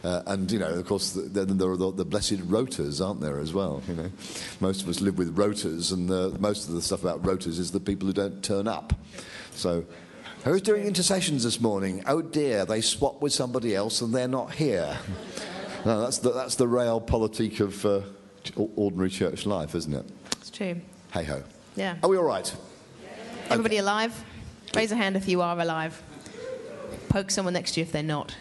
[0.02, 3.20] Uh, and you know, of course, th- then there are the, the blessed rotas, aren't
[3.20, 3.82] there, as well?
[3.86, 4.10] You know,
[4.60, 7.70] most of us live with rotas, and uh, most of the stuff about rotas is
[7.70, 8.94] the people who don't turn up.
[9.52, 9.84] So,
[10.44, 12.02] who's doing intercessions this morning?
[12.06, 14.96] Oh dear, they swap with somebody else and they're not here.
[15.84, 18.00] no, that's the, that's the realpolitik of uh,
[18.76, 20.06] ordinary church life, isn't it?
[20.38, 20.80] It's true.
[21.12, 21.42] Hey ho.
[21.76, 21.96] Yeah.
[22.02, 22.54] Are we all right?
[23.50, 24.24] Everybody alive?
[24.74, 26.00] Raise a hand if you are alive.
[27.08, 28.34] Poke someone next to you if they're not.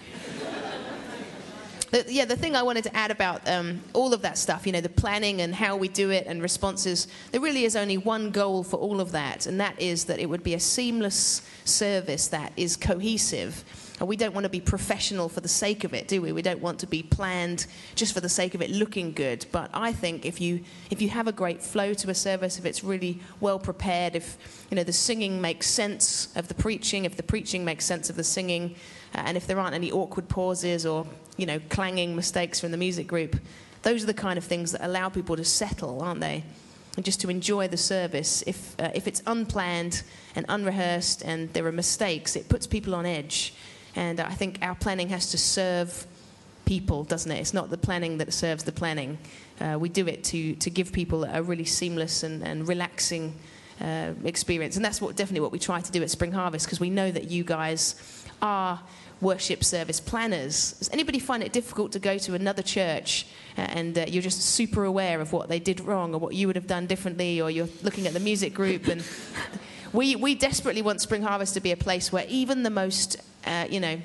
[1.91, 4.71] The, yeah, the thing I wanted to add about um, all of that stuff, you
[4.71, 8.29] know, the planning and how we do it and responses, there really is only one
[8.29, 12.27] goal for all of that, and that is that it would be a seamless service
[12.27, 13.63] that is cohesive.
[13.99, 16.31] And we don't want to be professional for the sake of it, do we?
[16.31, 19.45] We don't want to be planned just for the sake of it looking good.
[19.51, 22.65] But I think if you if you have a great flow to a service, if
[22.65, 24.37] it's really well prepared, if
[24.69, 28.15] you know the singing makes sense of the preaching, if the preaching makes sense of
[28.15, 28.75] the singing,
[29.13, 31.05] and if there aren't any awkward pauses or
[31.37, 33.39] you know clanging mistakes from the music group,
[33.81, 36.43] those are the kind of things that allow people to settle, aren't they?
[36.95, 38.43] And just to enjoy the service.
[38.45, 40.03] If uh, if it's unplanned
[40.35, 43.53] and unrehearsed and there are mistakes, it puts people on edge.
[43.95, 46.05] And I think our planning has to serve
[46.69, 47.39] people, doesn't it?
[47.39, 49.17] It's not the planning that serves the planning.
[49.59, 53.33] Uh, we do it to, to give people a really seamless and, and relaxing
[53.81, 54.75] uh, experience.
[54.75, 57.09] And that's what definitely what we try to do at Spring Harvest because we know
[57.09, 57.95] that you guys
[58.41, 58.79] are
[59.21, 60.73] worship service planners.
[60.73, 63.25] Does anybody find it difficult to go to another church
[63.57, 66.47] uh, and uh, you're just super aware of what they did wrong or what you
[66.47, 69.03] would have done differently or you're looking at the music group and
[69.93, 73.65] we, we desperately want Spring Harvest to be a place where even the most, uh,
[73.69, 73.99] you know,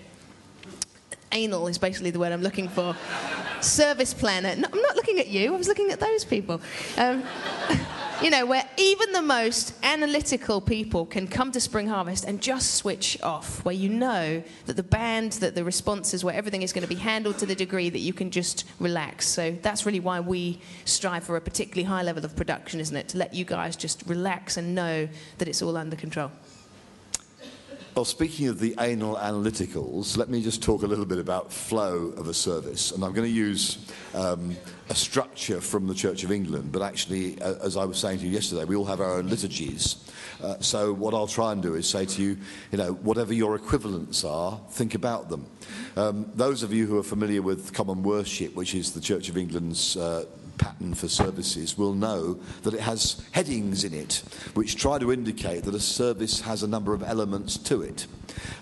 [1.32, 2.96] anal is basically the word I'm looking for.
[3.60, 4.54] Service planner.
[4.56, 5.54] No, I'm not looking at you.
[5.54, 6.60] I was looking at those people.
[6.96, 7.24] Um,
[8.22, 12.74] you know, where even the most analytical people can come to Spring Harvest and just
[12.74, 16.82] switch off, where you know that the band, that the responses, where everything is going
[16.82, 19.26] to be handled to the degree that you can just relax.
[19.28, 23.08] So that's really why we strive for a particularly high level of production, isn't it?
[23.08, 26.30] To let you guys just relax and know that it's all under control.
[27.94, 32.12] Well, speaking of the anal analyticals, let me just talk a little bit about flow
[32.16, 32.90] of a service.
[32.90, 34.56] And I'm going to use um,
[34.90, 38.26] a structure from the Church of England, but actually, uh, as I was saying to
[38.26, 40.10] you yesterday, we all have our own liturgies.
[40.42, 42.36] Uh, so what I'll try and do is say to you,
[42.72, 45.46] you know, whatever your equivalents are, think about them.
[45.96, 49.36] Um, those of you who are familiar with common worship, which is the Church of
[49.36, 50.24] England's uh,
[50.58, 54.22] pattern for services will know that it has headings in it
[54.54, 58.06] which try to indicate that a service has a number of elements to it.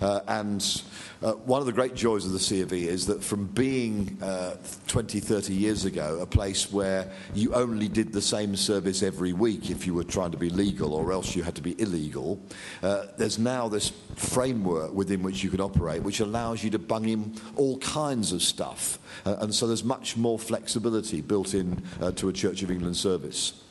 [0.00, 0.82] Uh, and
[1.22, 4.18] uh, one of the great joys of the C of E is that from being
[4.20, 4.56] uh,
[4.88, 9.70] 20, 30 years ago, a place where you only did the same service every week
[9.70, 12.40] if you were trying to be legal or else you had to be illegal,
[12.82, 17.08] uh, there's now this framework within which you can operate which allows you to bung
[17.08, 18.98] in all kinds of stuff.
[19.24, 22.96] Uh, and so there's much more flexibility built in uh, to a Church of England
[22.96, 23.62] service.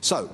[0.00, 0.30] So,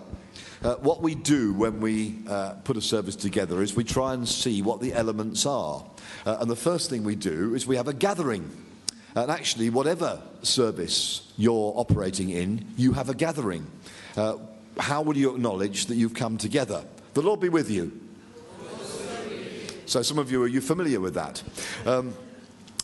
[0.62, 4.28] uh, what we do when we uh, put a service together is we try and
[4.28, 5.84] see what the elements are.
[6.26, 8.50] Uh, and the first thing we do is we have a gathering.
[9.14, 13.66] And actually, whatever service you're operating in, you have a gathering.
[14.16, 14.36] Uh,
[14.78, 16.84] how will you acknowledge that you've come together?
[17.14, 17.98] The Lord be with you.
[19.86, 21.42] So, some of you are you familiar with that?
[21.86, 22.14] Um,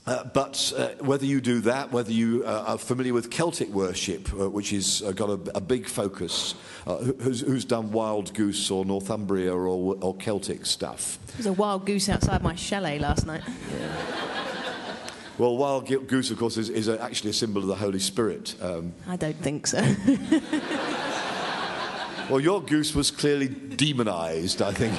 [0.07, 4.33] uh, but uh, whether you do that, whether you uh, are familiar with Celtic worship,
[4.33, 6.55] uh, which has uh, got a, a, big focus,
[6.87, 11.19] uh, who's, who's, done Wild Goose or Northumbria or, or, Celtic stuff?
[11.33, 13.43] There's a wild goose outside my chalet last night.
[15.39, 18.55] Well, wild goose, of course, is, is a, actually a symbol of the Holy Spirit.
[18.63, 19.83] Um, I don't think so.
[22.31, 24.95] well, your goose was clearly demonized, I think.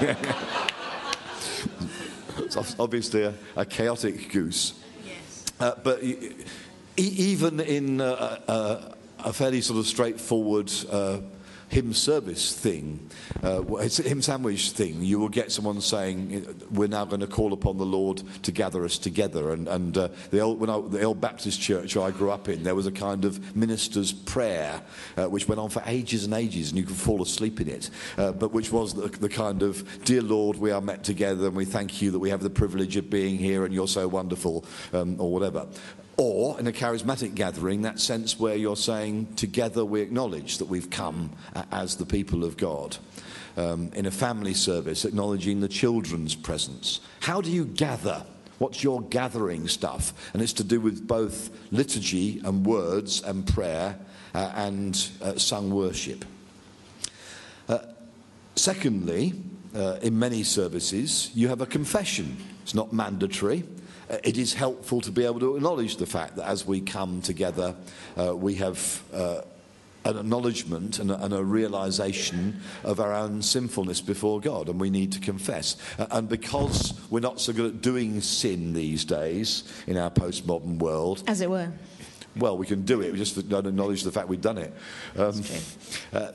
[2.38, 4.76] it's obviously a, a chaotic goose.
[5.60, 6.02] Uh, but
[6.98, 11.18] even in uh, uh, a fairly sort of straightforward uh,
[11.70, 13.10] hymn service thing,
[13.44, 17.28] uh, it's a hymn sandwich thing, you will get someone saying, We're now going to
[17.28, 19.52] call upon the Lord to gather us together.
[19.52, 22.64] And, and uh, the, old, when I, the old Baptist church I grew up in,
[22.64, 24.82] there was a kind of minister's prayer
[25.18, 27.90] uh, which went on for ages and ages, and you could fall asleep in it,
[28.18, 31.56] uh, but which was the, the kind of, Dear Lord, we are met together, and
[31.56, 34.66] we thank you that we have the privilege of being here, and you're so wonderful,
[34.94, 35.68] um, or whatever.
[36.18, 40.90] Or in a charismatic gathering, that sense where you're saying, together we acknowledge that we've
[40.90, 41.30] come
[41.72, 42.98] as the people of God.
[43.56, 47.00] Um, in a family service, acknowledging the children's presence.
[47.22, 48.24] How do you gather?
[48.60, 50.14] What's your gathering stuff?
[50.34, 53.98] And it's to do with both liturgy and words and prayer
[54.36, 56.24] uh, and uh, sung worship.
[57.68, 57.80] Uh,
[58.56, 59.34] secondly,
[59.76, 62.38] uh, in many services, you have a confession.
[62.62, 63.77] It's not mandatory uh,
[64.10, 67.76] it is helpful to be able to acknowledge the fact that as we come together,
[68.18, 69.42] uh, we have uh,
[70.06, 74.90] an acknowledgement and a, and a, realization of our own sinfulness before God, and we
[74.90, 75.76] need to confess.
[76.00, 80.80] Uh, and because we're not so good at doing sin these days in our postmodern
[80.80, 81.72] world, as it were,
[82.40, 83.12] well, we can do it.
[83.12, 84.74] We just don't acknowledge the fact we've done it.
[85.18, 85.42] Um,
[86.14, 86.32] uh,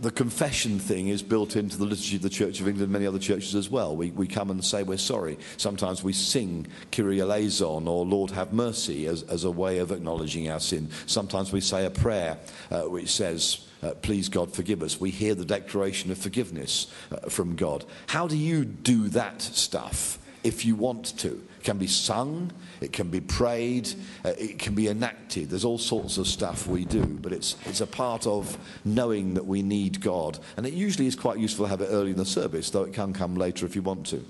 [0.00, 3.06] the confession thing is built into the liturgy of the Church of England and many
[3.06, 3.96] other churches as well.
[3.96, 5.38] We, we come and say we're sorry.
[5.56, 10.50] Sometimes we sing Kyrie eleison or Lord have mercy as, as a way of acknowledging
[10.50, 10.88] our sin.
[11.06, 12.38] Sometimes we say a prayer
[12.70, 15.00] uh, which says, uh, please God forgive us.
[15.00, 17.84] We hear the declaration of forgiveness uh, from God.
[18.06, 21.42] How do you do that stuff if you want to?
[21.64, 23.88] It can be sung, it can be prayed,
[24.22, 25.48] uh, it can be enacted.
[25.48, 29.46] There's all sorts of stuff we do, but it's, it's a part of knowing that
[29.46, 30.38] we need God.
[30.58, 32.92] And it usually is quite useful to have it early in the service, though it
[32.92, 34.22] can come later if you want to.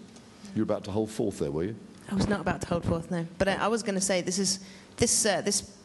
[0.54, 1.76] You're about to hold forth there, were you?
[2.08, 3.26] I was not about to hold forth, no.
[3.36, 4.60] But I, I was going to say this is
[4.98, 5.76] this uh, this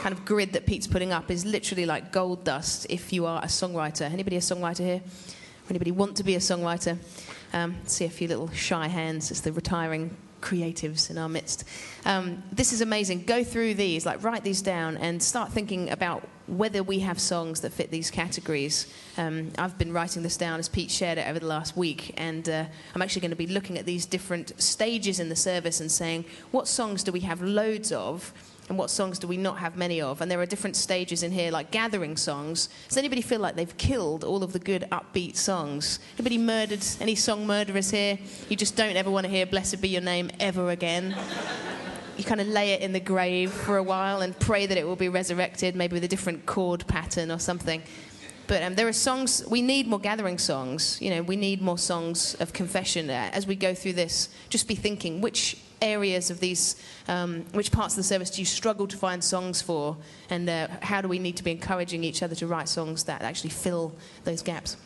[0.00, 3.42] kind of grid that Pete's putting up is literally like gold dust if you are
[3.42, 4.10] a songwriter.
[4.10, 5.02] Anybody a songwriter here?
[5.68, 6.96] Anybody want to be a songwriter?
[7.52, 11.64] Um, see a few little shy hands as the retiring creatives in our midst.
[12.04, 13.24] Um, this is amazing.
[13.24, 17.60] Go through these, like write these down, and start thinking about whether we have songs
[17.62, 18.86] that fit these categories.
[19.16, 22.46] Um, I've been writing this down as Pete shared it over the last week, and
[22.48, 25.90] uh, I'm actually going to be looking at these different stages in the service and
[25.90, 28.32] saying, what songs do we have loads of?
[28.68, 30.20] And what songs do we not have many of?
[30.20, 32.68] And there are different stages in here, like gathering songs.
[32.88, 35.98] Does anybody feel like they've killed all of the good upbeat songs?
[36.18, 36.84] Anybody murdered?
[37.00, 38.18] Any song murderers here?
[38.48, 41.14] You just don't ever want to hear "Blessed Be Your Name" ever again.
[42.16, 44.86] You kind of lay it in the grave for a while and pray that it
[44.86, 47.82] will be resurrected, maybe with a different chord pattern or something.
[48.46, 51.00] But um, there are songs, we need more gathering songs.
[51.00, 53.08] You know, we need more songs of confession.
[53.08, 56.76] Uh, as we go through this, just be thinking which areas of these,
[57.08, 59.96] um, which parts of the service do you struggle to find songs for?
[60.30, 63.22] And uh, how do we need to be encouraging each other to write songs that
[63.22, 64.76] actually fill those gaps?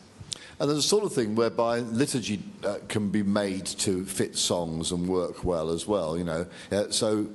[0.60, 4.90] And there's a sort of thing whereby liturgy uh, can be made to fit songs
[4.90, 6.46] and work well as well, you know.
[6.70, 7.28] Uh, so,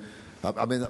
[0.43, 0.85] I, I mean,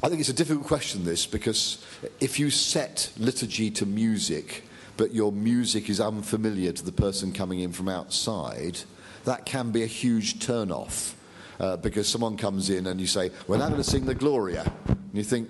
[0.00, 1.84] I think it's a difficult question, this, because
[2.20, 4.62] if you set liturgy to music,
[4.96, 8.78] but your music is unfamiliar to the person coming in from outside,
[9.24, 11.16] that can be a huge turn off.
[11.58, 14.72] Uh, because someone comes in and you say, We're now going to sing the Gloria.
[14.86, 15.48] And you think,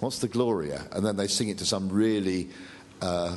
[0.00, 0.84] What's the Gloria?
[0.90, 2.50] And then they sing it to some really
[3.00, 3.36] uh,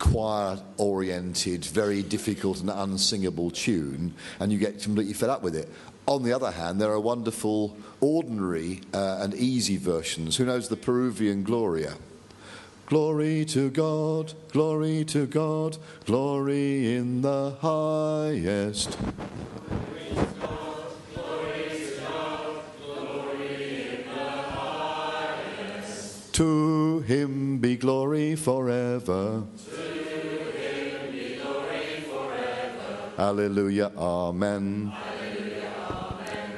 [0.00, 5.68] choir oriented, very difficult and unsingable tune, and you get completely fed up with it.
[6.06, 10.36] On the other hand, there are wonderful, ordinary, uh, and easy versions.
[10.36, 11.94] Who knows the Peruvian Gloria?
[12.86, 18.98] Glory to God, glory to God, glory in the highest.
[18.98, 20.12] Glory
[26.32, 29.44] to him be glory forever.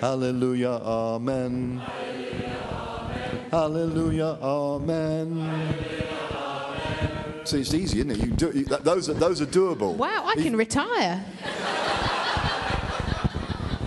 [0.05, 1.79] Hallelujah, amen.
[1.79, 3.49] Hallelujah, amen.
[3.51, 5.75] Hallelujah, amen.
[7.45, 8.19] See, it's easy, isn't it?
[8.19, 9.97] You do, you, those, are, those are doable.
[9.97, 11.25] Wow, I can retire.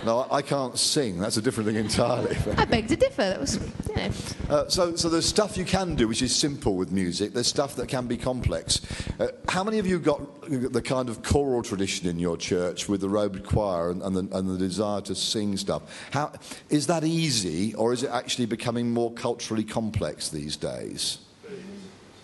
[0.08, 1.20] No, I, I can't sing.
[1.20, 2.38] That's a different thing entirely.
[2.58, 3.24] I beg to differ.
[3.24, 3.56] That was,
[3.90, 4.10] you know.
[4.50, 7.34] Uh, so, so there's stuff you can do which is simple with music.
[7.34, 8.80] There's stuff that can be complex.
[9.20, 13.02] Uh, how many of you got the kind of choral tradition in your church with
[13.02, 15.84] the robed choir and, and, the, and the desire to sing stuff?
[16.12, 16.32] How,
[16.70, 21.18] is that easy, or is it actually becoming more culturally complex these days?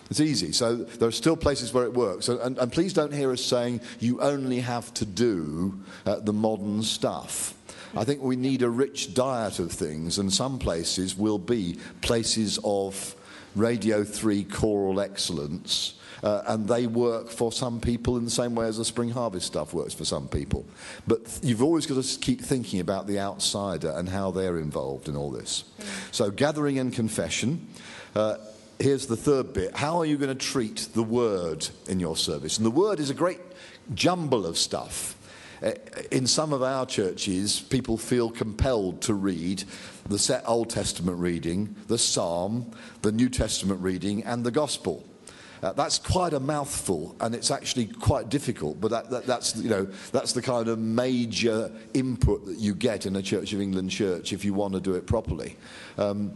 [0.08, 0.52] It's easy.
[0.52, 2.28] So there are still places where it works.
[2.28, 6.32] And, and, and please don't hear us saying you only have to do uh, the
[6.32, 7.54] modern stuff.
[7.96, 12.58] I think we need a rich diet of things, and some places will be places
[12.64, 13.14] of
[13.54, 15.94] Radio 3 choral excellence.
[16.22, 19.46] Uh, and they work for some people in the same way as the spring harvest
[19.46, 20.64] stuff works for some people.
[21.06, 25.16] But you've always got to keep thinking about the outsider and how they're involved in
[25.16, 25.64] all this.
[26.12, 27.68] So, gathering and confession.
[28.14, 28.36] Uh,
[28.78, 29.76] here's the third bit.
[29.76, 32.56] How are you going to treat the word in your service?
[32.56, 33.40] And the word is a great
[33.92, 35.16] jumble of stuff.
[35.62, 35.72] Uh,
[36.10, 39.64] in some of our churches, people feel compelled to read
[40.08, 42.70] the set Old Testament reading, the Psalm,
[43.02, 45.04] the New Testament reading, and the Gospel.
[45.62, 48.78] Uh, that's quite a mouthful, and it's actually quite difficult.
[48.82, 53.06] But that, that, that's you know that's the kind of major input that you get
[53.06, 55.56] in a Church of England church if you want to do it properly.
[55.96, 56.34] Um,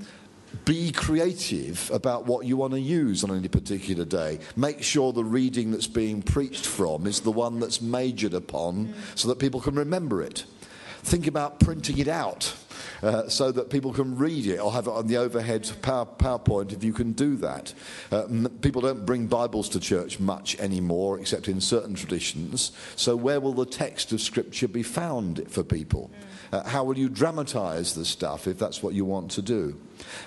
[0.65, 4.39] be creative about what you want to use on any particular day.
[4.57, 9.29] Make sure the reading that's being preached from is the one that's majored upon so
[9.29, 10.45] that people can remember it.
[11.03, 12.55] Think about printing it out
[13.03, 16.73] uh, so that people can read it or have it on the overhead power, PowerPoint
[16.73, 17.73] if you can do that.
[18.11, 22.73] Uh, m- people don't bring Bibles to church much anymore except in certain traditions.
[22.97, 26.11] So, where will the text of Scripture be found for people?
[26.53, 29.79] Uh, how will you dramatize the stuff if that's what you want to do?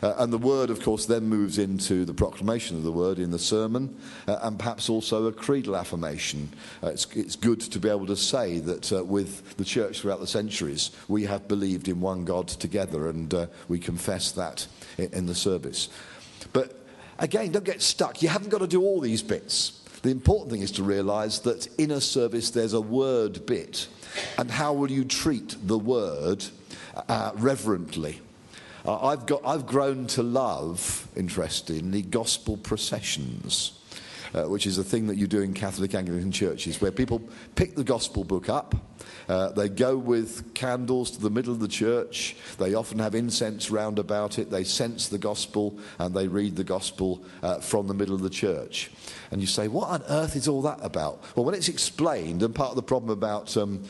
[0.04, 3.32] Uh, and the word, of course, then moves into the proclamation of the word in
[3.32, 3.96] the sermon
[4.28, 6.50] uh, and perhaps also a creedal affirmation.
[6.84, 10.20] Uh, it's, it's, good to be able to say that uh, with the church throughout
[10.20, 14.68] the centuries, we have believed in one God together and uh, we confess that
[14.98, 15.90] in, in the service.
[16.54, 16.78] But
[17.18, 18.22] again, don't get stuck.
[18.22, 19.81] You haven't got to do all these bits.
[20.02, 23.88] The important thing is to realize that in a service there's a word bit.
[24.38, 26.43] And how will you treat the word
[27.08, 28.20] uh, reverently?
[28.84, 33.74] Uh, I've, got, I've grown to love, interestingly, gospel processions.
[34.34, 37.22] Uh, which is a thing that you do in Catholic Anglican churches, where people
[37.56, 38.74] pick the gospel book up,
[39.28, 43.70] uh, they go with candles to the middle of the church, they often have incense
[43.70, 47.94] round about it, they cense the gospel, and they read the gospel uh, from the
[47.94, 48.90] middle of the church.
[49.32, 51.22] And you say, what on earth is all that about?
[51.36, 53.84] Well, when it's explained, and part of the problem about um,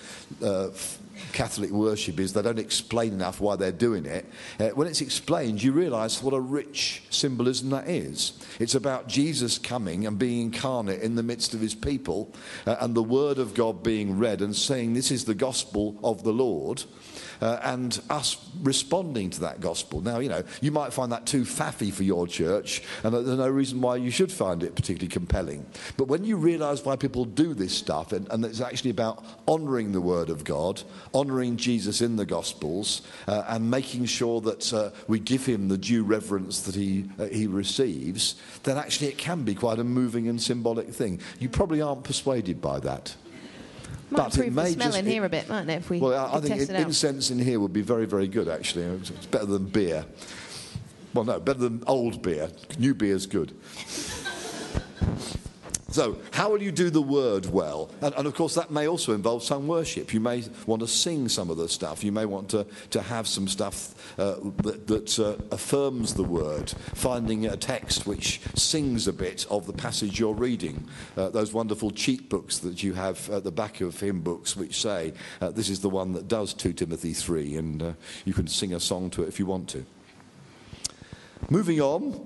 [0.43, 0.69] uh,
[1.33, 4.25] Catholic worship is they don't explain enough why they're doing it.
[4.59, 8.33] Uh, when it's explained, you realize what a rich symbolism that is.
[8.59, 12.31] It's about Jesus coming and being incarnate in the midst of his people
[12.65, 16.23] uh, and the word of God being read and saying, this is the gospel of
[16.23, 16.83] the Lord,
[17.41, 20.01] uh, and us responding to that gospel.
[20.01, 23.49] Now, you know, you might find that too faffy for your church, and there's no
[23.49, 25.65] reason why you should find it particularly compelling.
[25.97, 29.91] But when you realize why people do this stuff, and, and it's actually about honoring
[29.91, 30.81] the Word of God,
[31.13, 35.77] honoring Jesus in the Gospels, uh, and making sure that uh, we give him the
[35.77, 40.27] due reverence that he, uh, he receives, then actually it can be quite a moving
[40.27, 41.19] and symbolic thing.
[41.39, 43.15] You probably aren't persuaded by that.
[44.11, 45.99] Might But it may the smell just- in here a bit, mightn't it, if we
[45.99, 48.83] Well, I, I think in- incense in here would be very, very good, actually.
[48.83, 50.05] It's it's better than beer.
[51.13, 52.49] Well, no, better than old beer.
[52.77, 53.53] New beer's good.
[55.91, 57.89] So, how will you do the word well?
[57.99, 60.13] And, and of course, that may also involve some worship.
[60.13, 62.01] You may want to sing some of the stuff.
[62.01, 66.69] You may want to, to have some stuff uh, that, that uh, affirms the word,
[66.93, 70.87] finding a text which sings a bit of the passage you're reading.
[71.17, 74.81] Uh, those wonderful cheat books that you have at the back of hymn books, which
[74.81, 75.11] say,
[75.41, 78.73] uh, This is the one that does 2 Timothy 3, and uh, you can sing
[78.73, 79.85] a song to it if you want to.
[81.49, 82.25] Moving on,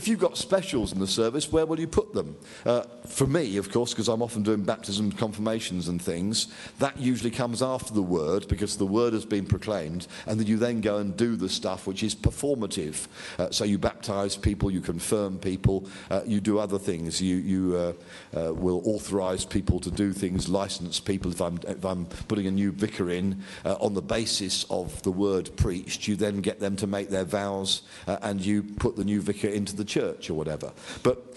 [0.00, 2.34] if you've got specials in the service, where will you put them?
[2.64, 6.48] Uh, for me, of course, because I'm often doing baptisms, confirmations, and things,
[6.78, 10.56] that usually comes after the word because the word has been proclaimed, and then you
[10.56, 13.08] then go and do the stuff which is performative.
[13.38, 17.20] Uh, so you baptize people, you confirm people, uh, you do other things.
[17.20, 17.92] You, you uh,
[18.38, 21.30] uh, will authorize people to do things, license people.
[21.30, 25.12] If I'm, if I'm putting a new vicar in uh, on the basis of the
[25.12, 29.20] word preached, you then get them to make their vows and you put the new
[29.20, 30.72] vicar into the church or whatever.
[31.02, 31.34] But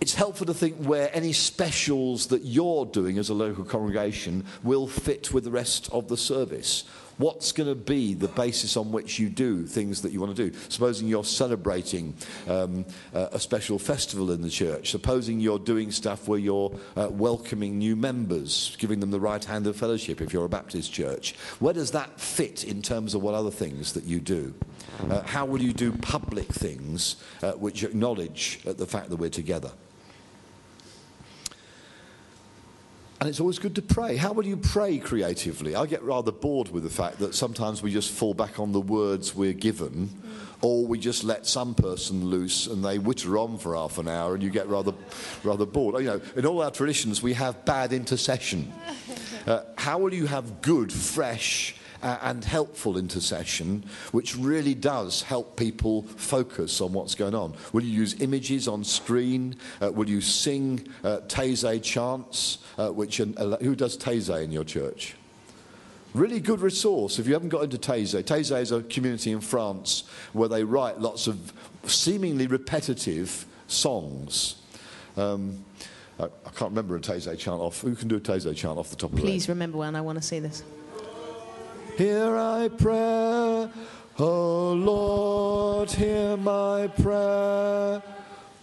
[0.00, 4.86] it's helpful to think where any specials that you're doing as a local congregation will
[4.86, 6.84] fit with the rest of the service.
[7.18, 10.50] What's going to be the basis on which you do things that you want to
[10.50, 10.56] do?
[10.68, 12.14] Supposing you're celebrating
[12.46, 14.90] um, uh, a special festival in the church.
[14.90, 19.66] Supposing you're doing stuff where you're uh, welcoming new members, giving them the right hand
[19.66, 21.34] of fellowship if you're a Baptist church.
[21.58, 24.54] Where does that fit in terms of what other things that you do?
[25.10, 29.28] Uh, how will you do public things uh, which acknowledge uh, the fact that we're
[29.28, 29.72] together?
[33.20, 34.16] And it's always good to pray.
[34.16, 35.74] How will you pray creatively?
[35.74, 38.80] I get rather bored with the fact that sometimes we just fall back on the
[38.80, 40.10] words we're given,
[40.60, 44.34] or we just let some person loose and they witter on for half an hour
[44.34, 44.92] and you get rather,
[45.42, 46.00] rather bored.
[46.00, 48.72] You know, in all our traditions, we have bad intercession.
[49.46, 55.56] Uh, how will you have good, fresh, uh, and helpful intercession, which really does help
[55.56, 57.54] people focus on what's going on.
[57.72, 59.56] Will you use images on screen?
[59.80, 62.58] Uh, will you sing uh, Taizé chants?
[62.76, 63.24] Uh, which uh,
[63.58, 65.16] who does Taizé in your church?
[66.14, 68.22] Really good resource if you haven't got into Taizé.
[68.22, 71.52] Taizé is a community in France where they write lots of
[71.84, 74.56] seemingly repetitive songs.
[75.16, 75.64] Um,
[76.18, 77.82] I, I can't remember a Taizé chant off.
[77.82, 79.32] Who can do a Taizé chant off the top of their head?
[79.32, 79.94] Please remember one.
[79.94, 80.62] I want to see this.
[81.98, 83.68] Hear I pray,
[84.20, 88.00] O Lord, hear my prayer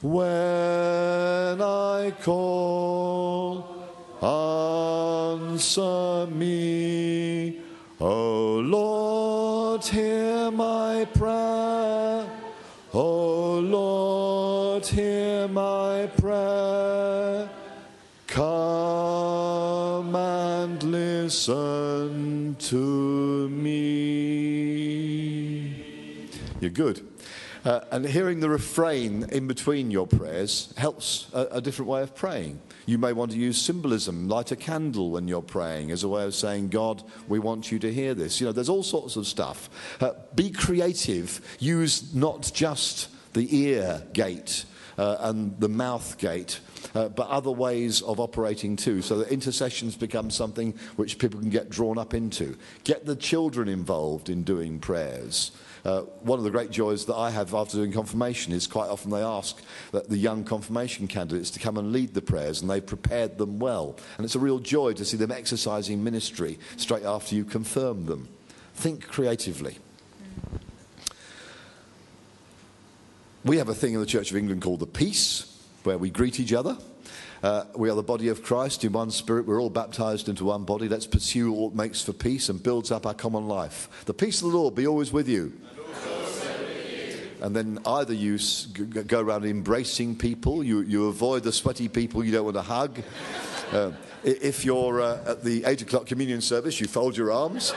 [0.01, 3.75] when I call.
[5.41, 7.59] Answer me,
[7.99, 12.29] O Lord, hear my prayer.
[12.93, 17.49] O Lord, hear my prayer.
[18.27, 24.35] Come and listen to me.
[26.59, 27.07] You're good.
[27.65, 32.13] Uh, and hearing the refrain in between your prayers helps a, a different way of
[32.13, 32.59] praying.
[32.85, 36.23] You may want to use symbolism, light a candle when you're praying as a way
[36.25, 38.39] of saying, God, we want you to hear this.
[38.39, 39.97] You know, there's all sorts of stuff.
[39.99, 41.41] Uh, be creative.
[41.59, 44.65] Use not just the ear gate
[44.99, 46.59] uh, and the mouth gate,
[46.93, 51.49] uh, but other ways of operating too, so that intercessions become something which people can
[51.49, 52.57] get drawn up into.
[52.83, 55.51] Get the children involved in doing prayers.
[55.85, 59.11] Uh, one of the great joys that I have after doing confirmation is quite often
[59.11, 59.61] they ask
[59.91, 63.95] the young confirmation candidates to come and lead the prayers, and they've prepared them well.
[64.17, 68.27] And it's a real joy to see them exercising ministry straight after you confirm them.
[68.73, 69.77] Think creatively.
[73.43, 75.54] We have a thing in the Church of England called the Peace,
[75.85, 76.77] where we greet each other.
[77.43, 79.45] Uh, we are the body of Christ in one spirit.
[79.45, 80.89] We're all baptized into one body.
[80.89, 83.87] Let's pursue what makes for peace and builds up our common life.
[84.05, 85.53] The peace of the Lord be always with you.
[87.41, 88.39] And then either you
[89.05, 93.03] go around embracing people, you, you avoid the sweaty people you don't want to hug.
[93.71, 93.91] Uh,
[94.23, 97.73] if you're uh, at the 8 o'clock communion service, you fold your arms.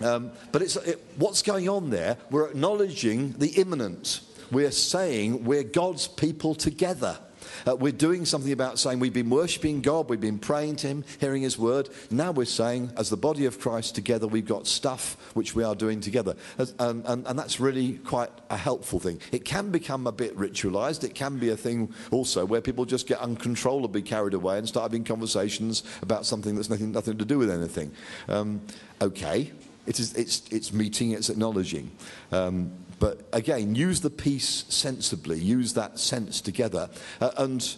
[0.00, 2.16] Um, but it's, it, what's going on there?
[2.30, 4.22] We're acknowledging the imminent.
[4.50, 7.18] We're saying we're God's people together.
[7.66, 11.04] Uh, we're doing something about saying we've been worshipping God, we've been praying to Him,
[11.18, 11.88] hearing His word.
[12.10, 15.74] Now we're saying, as the body of Christ together, we've got stuff which we are
[15.74, 16.36] doing together.
[16.58, 19.20] As- And, and, and that's really quite a helpful thing.
[19.32, 21.04] It can become a bit ritualized.
[21.04, 24.90] It can be a thing also where people just get uncontrollably carried away and start
[24.90, 27.90] having conversations about something that's nothing, nothing to do with anything.
[28.28, 28.62] Um,
[29.02, 29.50] okay,
[29.86, 31.90] it is, it's, it's meeting, it's acknowledging.
[32.32, 36.90] Um, but again, use the Peace sensibly, use that sense together.
[37.20, 37.76] Uh, and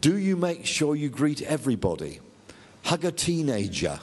[0.00, 2.20] do you make sure you greet everybody?
[2.84, 3.98] Hug a teenager.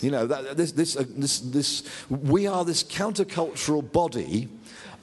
[0.00, 4.48] You know, that, this, this, uh, this, this, we are this countercultural body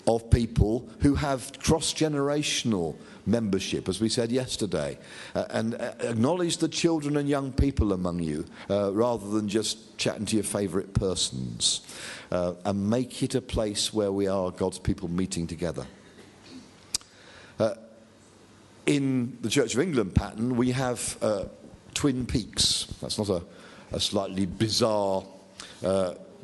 [0.08, 2.96] of people who have cross generational
[3.26, 4.98] membership, as we said yesterday,
[5.36, 9.98] uh, and uh, acknowledge the children and young people among you uh, rather than just
[9.98, 11.82] chatting to your favourite persons,
[12.32, 15.86] uh, and make it a place where we are God's people meeting together.
[17.60, 17.76] Uh,
[18.88, 21.46] in the Church of England pattern, we have uh,
[21.94, 22.88] Twin Peaks.
[23.02, 23.44] That's not a,
[23.92, 25.24] a slightly bizarre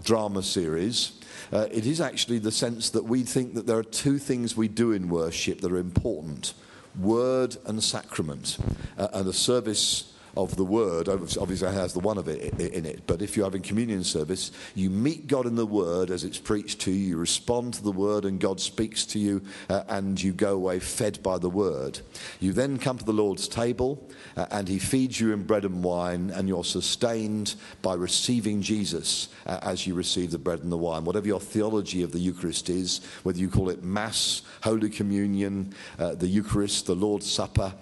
[0.04, 1.12] drama series.
[1.52, 4.68] Uh, it is actually the sense that we think that there are two things we
[4.68, 6.54] do in worship that are important
[7.00, 8.58] word and sacrament.
[8.98, 13.02] Uh, and a service of the word obviously has the one of it in it.
[13.08, 16.80] But if you're having communion service you meet god in the word as it's preached
[16.82, 20.34] to you you respond to the word and god speaks to you uh, and you
[20.34, 22.00] go away fed by the word.
[22.40, 25.84] You then come to the lord's table uh, and he feeds you in bread and
[25.84, 30.78] wine and you're sustained by receiving jesus uh, as you receive the bread and the
[30.78, 31.04] wine.
[31.04, 36.14] Whatever your theology of the eucharist is whether you call it mass holy communion uh,
[36.14, 37.74] the eucharist the lord's supper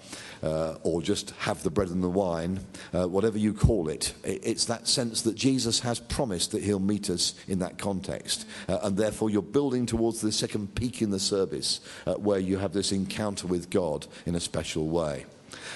[0.42, 2.60] uh, or just have the bread and the wine,
[2.92, 4.14] uh, whatever you call it.
[4.24, 8.46] It's that sense that Jesus has promised that he'll meet us in that context.
[8.68, 12.58] Uh, and therefore, you're building towards the second peak in the service uh, where you
[12.58, 15.26] have this encounter with God in a special way.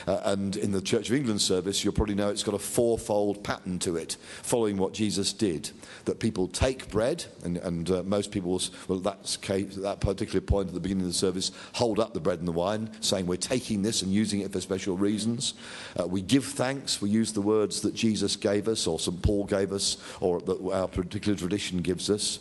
[0.07, 3.43] Uh, and in the Church of England service, you'll probably know it's got a fourfold
[3.45, 5.70] pattern to it, following what Jesus did.
[6.05, 10.41] That people take bread, and, and uh, most people, well, that's case, at that particular
[10.41, 13.26] point at the beginning of the service, hold up the bread and the wine, saying
[13.26, 15.55] we're taking this and using it for special reasons.
[15.99, 19.20] Uh, we give thanks, we use the words that Jesus gave us, or St.
[19.22, 22.41] Paul gave us, or that our particular tradition gives us.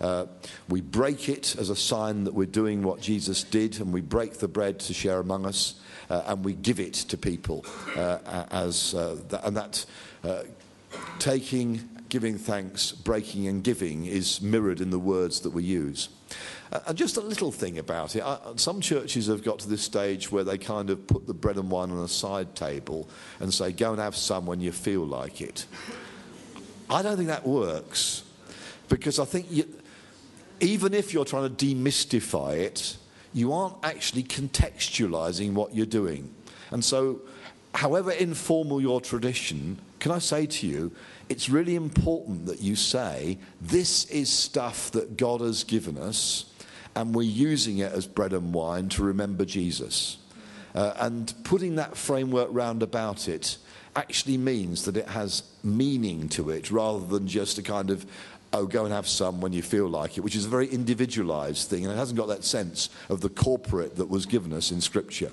[0.00, 0.26] Uh,
[0.68, 4.34] we break it as a sign that we're doing what Jesus did, and we break
[4.34, 5.74] the bread to share among us,
[6.10, 7.64] uh, and we give it to people
[7.96, 8.18] uh,
[8.50, 9.86] as uh, that, and that
[10.24, 10.42] uh,
[11.18, 16.08] taking, giving thanks, breaking, and giving is mirrored in the words that we use.
[16.86, 18.22] And just a little thing about it.
[18.22, 21.56] I, some churches have got to this stage where they kind of put the bread
[21.56, 23.08] and wine on a side table
[23.40, 25.66] and say, go and have some when you feel like it.
[26.88, 28.24] I don't think that works
[28.88, 29.64] because I think you,
[30.60, 32.96] even if you're trying to demystify it,
[33.32, 36.34] you aren't actually contextualizing what you're doing.
[36.70, 37.20] And so,
[37.74, 40.92] however informal your tradition, can I say to you,
[41.28, 46.46] it's really important that you say, this is stuff that God has given us,
[46.96, 50.18] and we're using it as bread and wine to remember Jesus.
[50.74, 53.58] Uh, and putting that framework round about it
[53.96, 58.06] actually means that it has meaning to it rather than just a kind of,
[58.52, 61.68] oh, go and have some when you feel like it, which is a very individualized
[61.68, 64.80] thing and it hasn't got that sense of the corporate that was given us in
[64.80, 65.30] Scripture.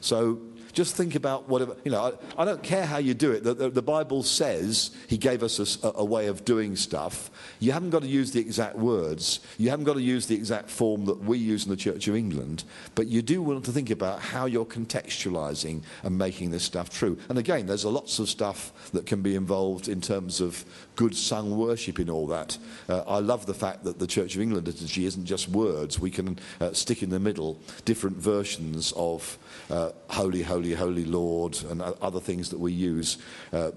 [0.00, 0.40] So
[0.72, 3.44] just think about whatever, you know, I, I don't care how you do it.
[3.44, 7.30] The, the, the Bible says He gave us a way of doing stuff.
[7.60, 10.70] You haven't got to use the exact words, you haven't got to use the exact
[10.70, 12.64] form that we use in the Church of England,
[12.94, 17.18] but you do want to think about how you're contextualizing and making this stuff true.
[17.28, 20.64] And again, there's a lots of stuff that can be involved in terms of
[20.96, 22.58] good sung worship in all that.
[22.88, 25.98] Uh, I love the fact that the Church of England liturgy isn't just words.
[25.98, 29.38] We can uh, stick in the middle different versions of
[29.70, 33.18] uh, Holy, Holy, Holy Lord and other things that we use.
[33.52, 33.70] Uh,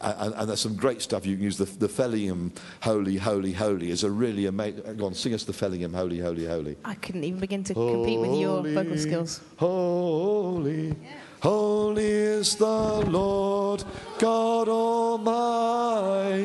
[0.00, 1.58] and, and there's some great stuff you can use.
[1.58, 4.96] The, the Fellingham Holy, Holy, Holy is a really amazing.
[4.96, 6.76] Go on, sing us the Fellingham Holy, Holy, Holy.
[6.84, 9.40] I couldn't even begin to compete with your vocal skills.
[9.56, 10.96] Holy,
[11.42, 13.84] holy is the Lord
[14.18, 16.40] God Almighty.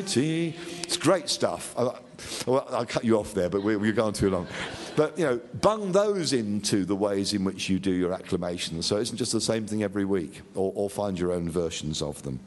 [0.96, 1.74] It's great stuff.
[1.76, 1.90] I,
[2.46, 4.46] well, I'll cut you off there, but we, we're going too long.
[4.96, 8.86] But, you know, bung those into the ways in which you do your acclamations.
[8.86, 12.00] So it isn't just the same thing every week, or, or find your own versions
[12.00, 12.40] of them.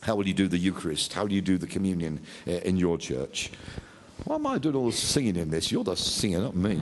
[0.00, 1.12] How will you do the Eucharist?
[1.12, 3.50] How do you do the communion uh, in your church?
[4.24, 5.70] Why am I doing all the singing in this?
[5.70, 6.80] You're the singer, not me.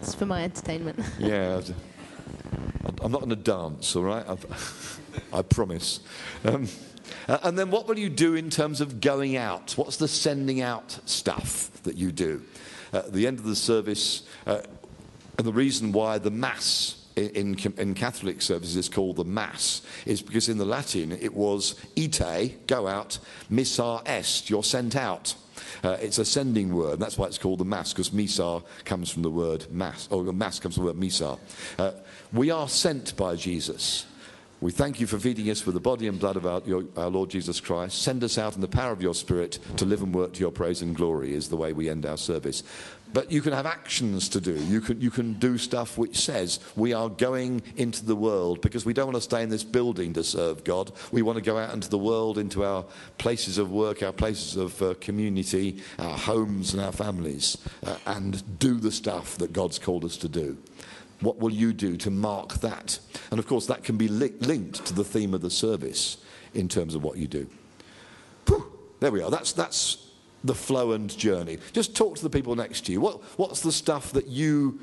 [0.00, 0.98] It's for my entertainment.
[1.18, 1.60] Yeah,
[3.02, 4.24] I'm not going to dance, all right?
[4.26, 4.36] I,
[5.40, 6.00] I promise.
[6.42, 6.68] Um,
[7.28, 9.72] a- and then what will you do in terms of going out?
[9.76, 12.42] What's the sending out stuff that you do?
[12.92, 14.60] At the end of the service, uh,
[15.38, 20.22] and the reason why the Mass in, in, Catholic services is called the Mass is
[20.22, 23.18] because in the Latin it was ite, go out,
[23.50, 25.34] missa est, you're sent out.
[25.84, 29.10] Uh, it's a sending word, and that's why it's called the Mass, because missa comes
[29.10, 31.38] from the word mass, or Mass comes from the word missa.
[31.78, 31.92] Uh,
[32.32, 34.06] we are sent by Jesus.
[34.62, 37.08] We thank you for feeding us with the body and blood of our, your, our,
[37.08, 38.00] Lord Jesus Christ.
[38.00, 40.52] Send us out in the power of your Spirit to live and work to your
[40.52, 42.62] praise and glory, is the way we end our service.
[43.12, 44.52] But you can have actions to do.
[44.52, 48.86] You can, you can do stuff which says we are going into the world because
[48.86, 50.92] we don't want to stay in this building to serve God.
[51.10, 52.84] We want to go out into the world, into our
[53.18, 58.60] places of work, our places of uh, community, our homes, and our families, uh, and
[58.60, 60.56] do the stuff that God's called us to do.
[61.22, 62.98] What will you do to mark that?
[63.30, 66.18] And of course, that can be li- linked to the theme of the service
[66.52, 67.48] in terms of what you do.
[68.46, 68.70] Whew,
[69.00, 69.30] there we are.
[69.30, 70.10] That's, that's
[70.44, 71.58] the flow and journey.
[71.72, 73.00] Just talk to the people next to you.
[73.00, 74.80] What, what's the stuff that you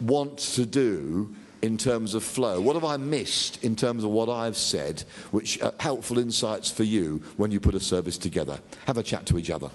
[0.00, 2.60] want to do in terms of flow?
[2.60, 6.84] What have I missed in terms of what I've said, which are helpful insights for
[6.84, 8.60] you when you put a service together?
[8.86, 9.70] Have a chat to each other.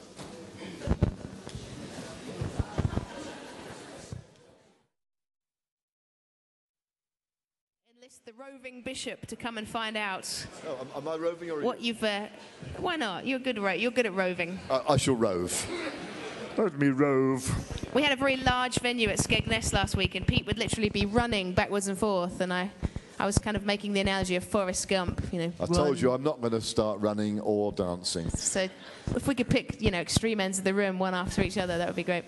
[7.95, 8.33] Enlist the
[8.63, 12.01] roving bishop to come and find out Oh, am, am I roving or what you've.
[12.01, 12.27] Uh,
[12.77, 13.27] why not?
[13.27, 13.59] You're good.
[13.59, 14.57] Ro- you're good at roving.
[14.69, 15.67] I, I shall rove.
[16.57, 17.43] Let me rove.
[17.93, 21.05] We had a very large venue at Skegness last week, and Pete would literally be
[21.05, 22.71] running backwards and forth, and I,
[23.19, 25.53] I was kind of making the analogy of Forrest Gump, you know.
[25.59, 25.73] I run.
[25.73, 28.29] told you I'm not going to start running or dancing.
[28.29, 28.69] So,
[29.13, 31.77] if we could pick, you know, extreme ends of the room, one after each other,
[31.79, 32.23] that would be great.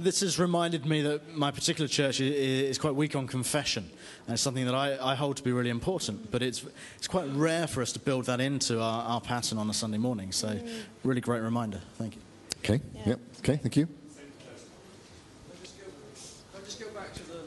[0.00, 3.84] This has reminded me that my particular church is quite weak on confession,
[4.26, 6.30] and it's something that I, I hold to be really important.
[6.30, 6.64] But it's,
[6.96, 9.98] it's quite rare for us to build that into our, our pattern on a Sunday
[9.98, 10.32] morning.
[10.32, 10.58] So,
[11.04, 11.82] really great reminder.
[11.98, 12.22] Thank you.
[12.64, 12.80] Okay.
[13.04, 13.20] Yep.
[13.40, 13.56] Okay.
[13.58, 13.88] Thank you.
[16.54, 17.42] I'll just go back to the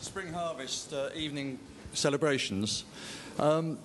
[0.00, 1.58] spring harvest uh, evening
[1.92, 2.84] celebrations.
[3.38, 3.78] Um,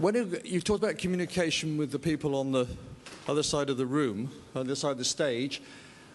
[0.00, 2.66] when you, you've talked about communication with the people on the
[3.28, 5.62] other side of the room, on the side of the stage,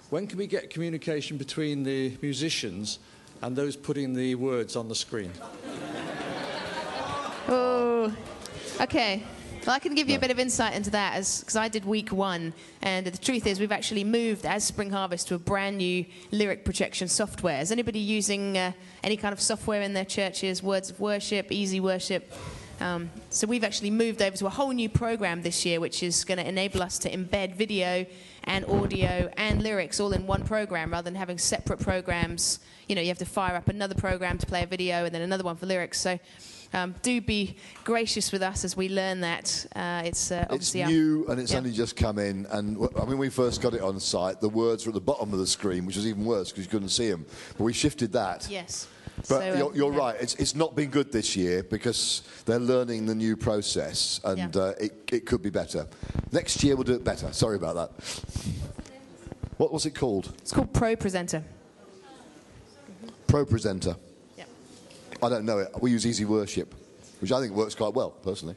[0.10, 3.00] when can we get communication between the musicians
[3.42, 5.32] and those putting the words on the screen?
[7.50, 8.14] Oh,
[8.82, 9.24] okay.
[9.66, 12.12] Well, I can give you a bit of insight into that because I did week
[12.12, 16.04] one, and the truth is, we've actually moved as Spring Harvest to a brand new
[16.32, 17.62] lyric projection software.
[17.62, 20.62] Is anybody using uh, any kind of software in their churches?
[20.62, 22.32] Words of Worship, Easy Worship.
[22.80, 26.24] Um, so we've actually moved over to a whole new program this year, which is
[26.24, 28.06] going to enable us to embed video
[28.44, 32.60] and audio and lyrics all in one program rather than having separate programs.
[32.88, 35.22] You know, you have to fire up another program to play a video and then
[35.22, 36.00] another one for lyrics.
[36.00, 36.18] So
[36.74, 39.66] um, do be gracious with us as we learn that.
[39.76, 41.58] Uh, it's uh, It's obviously our- new and it's yeah.
[41.58, 42.46] only just come in.
[42.52, 44.40] And w- I mean, we first got it on site.
[44.40, 46.70] The words were at the bottom of the screen, which was even worse because you
[46.70, 47.26] couldn't see them.
[47.58, 48.48] But we shifted that.
[48.50, 48.88] Yes.
[49.18, 50.00] But So, um, you're, you're yeah.
[50.00, 50.16] right.
[50.22, 54.62] It's, it's not been good this year because they're learning the new process, and Yeah.
[54.62, 55.88] uh, it, it could be better.
[56.32, 57.32] Next year we'll do it better.
[57.34, 58.24] Sorry about that.
[59.58, 60.32] What was it called?
[60.40, 61.44] It's called Pro Presenter.
[63.26, 63.96] Pro Presenter.
[64.38, 64.46] Yeah.
[65.22, 65.70] I don't know it.
[65.82, 66.74] We use Easy Worship,
[67.20, 68.56] which I think works quite well, personally.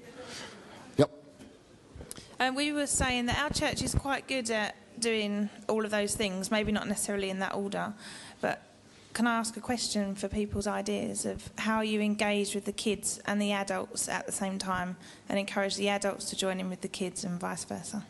[0.99, 1.11] Yep.
[2.39, 6.15] Um, we were saying that our church is quite good at doing all of those
[6.15, 7.95] things, maybe not necessarily in that order,
[8.43, 8.63] but
[9.13, 13.21] can I ask a question for people's ideas of how you engage with the kids
[13.27, 14.97] and the adults at the same time
[15.29, 18.05] and encourage the adults to join in with the kids and vice versa?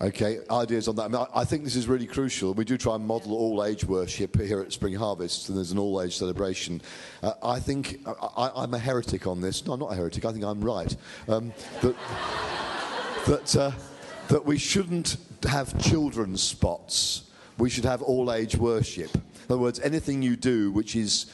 [0.00, 1.04] Okay, ideas on that.
[1.04, 2.52] I, mean, I think this is really crucial.
[2.52, 5.78] We do try and model all age worship here at Spring Harvest, and there's an
[5.78, 6.82] all age celebration.
[7.22, 9.64] Uh, I think I, I'm a heretic on this.
[9.64, 10.26] No, I'm not a heretic.
[10.26, 10.94] I think I'm right.
[11.28, 11.50] Um,
[11.80, 11.96] that
[13.26, 13.70] that, uh,
[14.28, 15.16] that we shouldn't
[15.48, 17.30] have children's spots.
[17.56, 19.16] We should have all age worship.
[19.48, 21.26] In other words, anything you do which is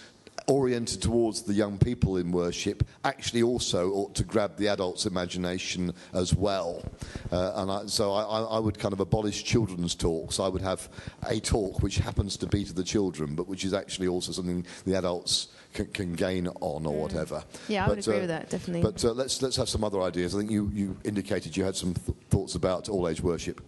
[0.49, 5.95] oriented towards the young people in worship actually also ought to grab the adults' imagination
[6.13, 6.83] as well.
[7.31, 10.41] Uh, and I, so I, I I would kind of abolish children's talks.
[10.41, 10.89] I would have
[11.29, 14.67] a talk which happens to be to the children, but which is actually also something
[14.85, 17.37] the adults can, can gain on or whatever.
[17.37, 17.59] Mm.
[17.69, 18.83] Yeah, I would But, agree uh, with that, definitely.
[18.83, 20.35] But uh, let's, let's have some other ideas.
[20.35, 23.61] I think you, you indicated you had some th- thoughts about all age worship.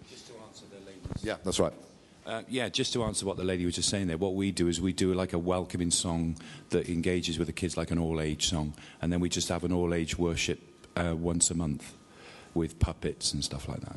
[1.23, 1.73] Yeah, that's right.
[2.27, 4.69] Uh, yeah, just to answer what the lady was just saying there, what we do
[4.69, 6.37] is we do like a welcoming song
[6.71, 8.73] that engages with the kids like an all-age song,
[9.03, 10.59] and then we just have an all-age worship
[10.97, 11.93] uh, once a month
[12.55, 13.97] with puppets and stuff like that.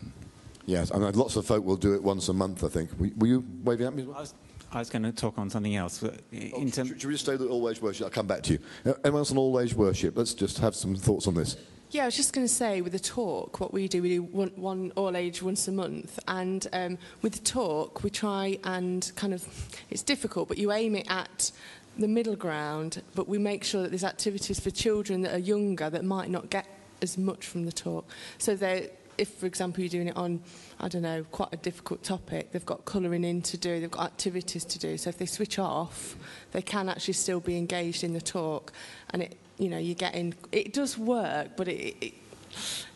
[0.66, 2.90] Yes, I mean, lots of folk will do it once a month, I think.
[3.00, 4.02] Were, were you waving at me?
[4.02, 4.28] as well?
[4.74, 6.00] I was going to talk on something else.
[6.00, 8.04] but In term- Should, should we just stay with all age worship?
[8.04, 8.60] I'll come back to you.
[8.86, 10.18] Uh, Anyone else on all age worship?
[10.18, 11.56] Let's just have some thoughts on this.
[11.90, 14.24] Yeah, I was just going to say with the talk, what we do, we do
[14.24, 19.10] one, one all age once a month, and um, with the talk, we try and
[19.16, 19.48] kind of,
[19.90, 21.50] it's difficult, but you aim it at
[21.98, 25.90] the middle ground, but we make sure that there's activities for children that are younger
[25.90, 26.68] that might not get
[27.02, 28.06] as much from the talk.
[28.38, 30.42] So they, if, for example, you're doing it on,
[30.82, 34.08] I don't know, quite a difficult topic, they've got colouring in to do, they've got
[34.08, 34.98] activities to do.
[34.98, 36.18] So if they switch off,
[36.52, 38.74] they can actually still be engaged in the talk.
[39.12, 40.34] And it, you know, you get in.
[40.52, 42.14] It does work, but it, it,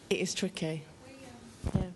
[0.10, 0.84] it is tricky.
[1.74, 1.94] Um,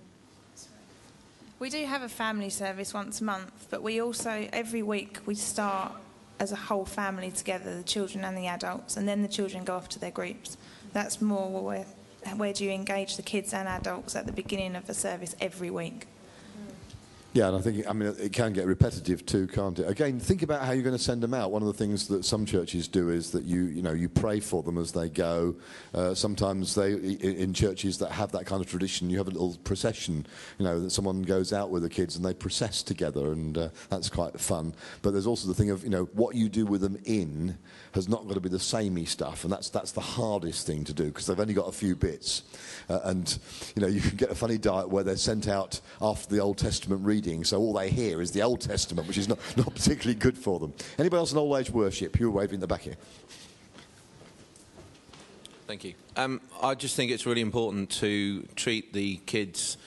[1.60, 5.36] we do have a family service once a month, but we also, every week, we
[5.36, 5.94] start
[6.40, 9.76] as a whole family together, the children and the adults, and then the children go
[9.76, 10.58] off to their groups.
[10.94, 11.86] That's more where,
[12.36, 15.70] where do you engage the kids and adults at the beginning of the service every
[15.70, 16.08] week.
[17.36, 19.90] Yeah, and I think, I mean, it can get repetitive too, can't it?
[19.90, 21.52] Again, think about how you're going to send them out.
[21.52, 24.40] One of the things that some churches do is that you, you know, you pray
[24.40, 25.54] for them as they go.
[25.94, 29.58] Uh, sometimes they, in churches that have that kind of tradition, you have a little
[29.66, 30.26] procession,
[30.58, 33.68] you know, that someone goes out with the kids and they process together, and uh,
[33.90, 34.74] that's quite fun.
[35.02, 37.58] But there's also the thing of, you know, what you do with them in
[37.96, 40.94] has not got to be the samey stuff, and that's that's the hardest thing to
[40.94, 42.44] do because they've only got a few bits,
[42.90, 43.40] uh, and
[43.76, 46.58] you know you can get a funny diet where they're sent out after the Old
[46.58, 50.16] Testament reading, so all they hear is the Old Testament, which is not, not particularly
[50.16, 50.74] good for them.
[51.00, 52.20] Anybody else in old age worship?
[52.20, 52.98] You were waving the back here.
[55.66, 55.96] Thank you.
[56.16, 59.78] Um, I just think it's really important to treat the kids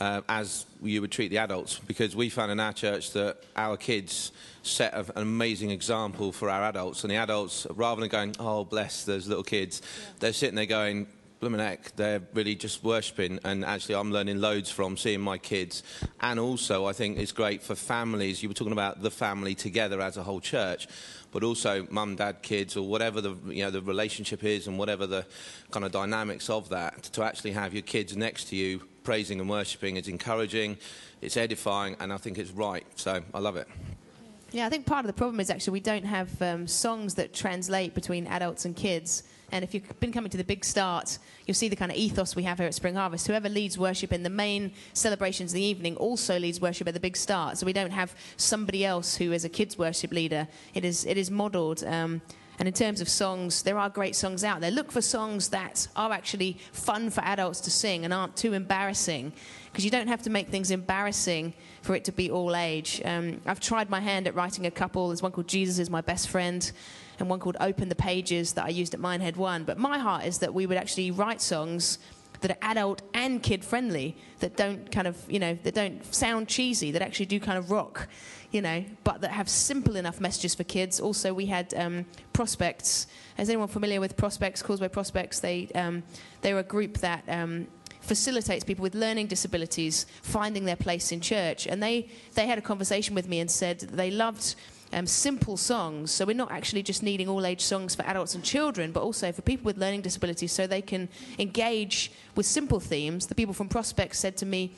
[0.00, 3.76] uh, as you would treat the adults because we found in our church that our
[3.76, 4.32] kids
[4.62, 7.04] set an amazing example for our adults.
[7.04, 9.82] And the adults, rather than going, oh, bless those little kids,
[10.18, 11.06] they're sitting there going,
[11.40, 15.82] Blooming heck, they're really just worshipping, and actually, I'm learning loads from seeing my kids.
[16.20, 18.42] And also, I think it's great for families.
[18.42, 20.86] You were talking about the family together as a whole church,
[21.32, 25.06] but also mum, dad, kids, or whatever the you know the relationship is, and whatever
[25.06, 25.24] the
[25.70, 27.04] kind of dynamics of that.
[27.04, 30.78] To actually have your kids next to you praising and worshipping is encouraging,
[31.20, 32.86] it's edifying, and I think it's right.
[32.96, 33.68] So I love it.
[34.52, 37.32] Yeah, I think part of the problem is actually we don't have um, songs that
[37.32, 39.22] translate between adults and kids.
[39.52, 42.36] And if you've been coming to the big start, you'll see the kind of ethos
[42.36, 43.26] we have here at Spring Harvest.
[43.26, 47.00] Whoever leads worship in the main celebrations in the evening also leads worship at the
[47.00, 47.58] big start.
[47.58, 50.48] So we don't have somebody else who is a kids worship leader.
[50.74, 51.84] It is it is modelled.
[51.84, 52.20] Um,
[52.60, 54.70] and in terms of songs, there are great songs out there.
[54.70, 59.32] Look for songs that are actually fun for adults to sing and aren't too embarrassing,
[59.72, 63.00] because you don't have to make things embarrassing for it to be all age.
[63.02, 65.08] Um, I've tried my hand at writing a couple.
[65.08, 66.70] There's one called Jesus is My Best Friend,
[67.18, 69.64] and one called Open the Pages that I used at Minehead One.
[69.64, 71.98] But my heart is that we would actually write songs
[72.42, 76.48] that are adult and kid friendly, that don't kind of, you know, that don't sound
[76.48, 78.08] cheesy, that actually do kind of rock,
[78.50, 81.00] you know, but that have simple enough messages for kids.
[81.00, 83.06] Also, we had um, Prospects.
[83.38, 85.40] Is anyone familiar with Prospects, Causeway Prospects?
[85.40, 86.02] They, um,
[86.42, 87.68] they were a group that um,
[88.00, 91.66] facilitates people with learning disabilities finding their place in church.
[91.66, 94.56] And they, they had a conversation with me and said they loved
[94.92, 96.10] um, simple songs.
[96.10, 99.30] So we're not actually just needing all age songs for adults and children, but also
[99.32, 103.26] for people with learning disabilities so they can engage with simple themes.
[103.26, 104.72] The people from Prospects said to me,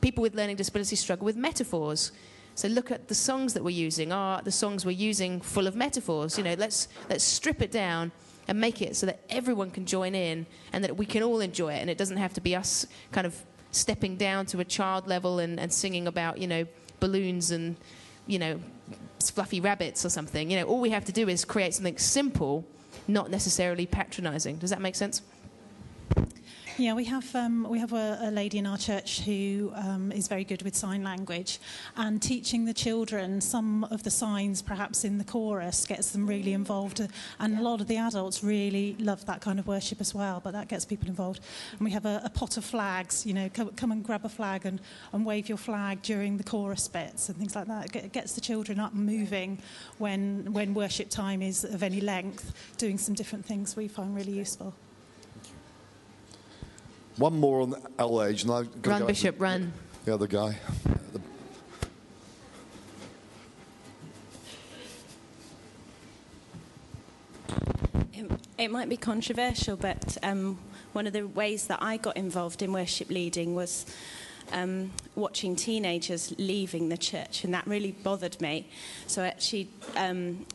[0.00, 2.12] people with learning disabilities struggle with metaphors.
[2.54, 4.12] So look at the songs that we're using.
[4.12, 6.38] Are the songs we're using full of metaphors?
[6.38, 8.12] You know, let's let's strip it down
[8.46, 11.72] and make it so that everyone can join in and that we can all enjoy
[11.72, 13.34] it, and it doesn't have to be us kind of
[13.72, 16.66] stepping down to a child level and, and singing about you know
[17.00, 17.76] balloons and
[18.26, 18.60] you know
[19.22, 20.50] fluffy rabbits or something.
[20.50, 22.64] You know, all we have to do is create something simple,
[23.08, 24.56] not necessarily patronising.
[24.56, 25.22] Does that make sense?
[26.76, 30.26] Yeah, we have um, we have a, a lady in our church who um, is
[30.26, 31.60] very good with sign language,
[31.96, 36.52] and teaching the children some of the signs, perhaps in the chorus, gets them really
[36.52, 37.00] involved.
[37.38, 40.40] And a lot of the adults really love that kind of worship as well.
[40.42, 41.38] But that gets people involved.
[41.78, 43.24] And we have a, a pot of flags.
[43.24, 44.80] You know, come, come and grab a flag and,
[45.12, 47.94] and wave your flag during the chorus bits and things like that.
[47.94, 49.58] It gets the children up and moving
[49.98, 52.52] when when worship time is of any length.
[52.78, 54.74] Doing some different things we find really useful.
[57.16, 59.72] One more on all age, and I've got to Run, go Bishop, to run.
[60.04, 60.58] The other guy.
[68.12, 70.58] It, it might be controversial, but um,
[70.92, 73.86] one of the ways that I got involved in worship leading was
[74.52, 78.68] um, watching teenagers leaving the church, and that really bothered me.
[79.06, 80.46] So I actually um,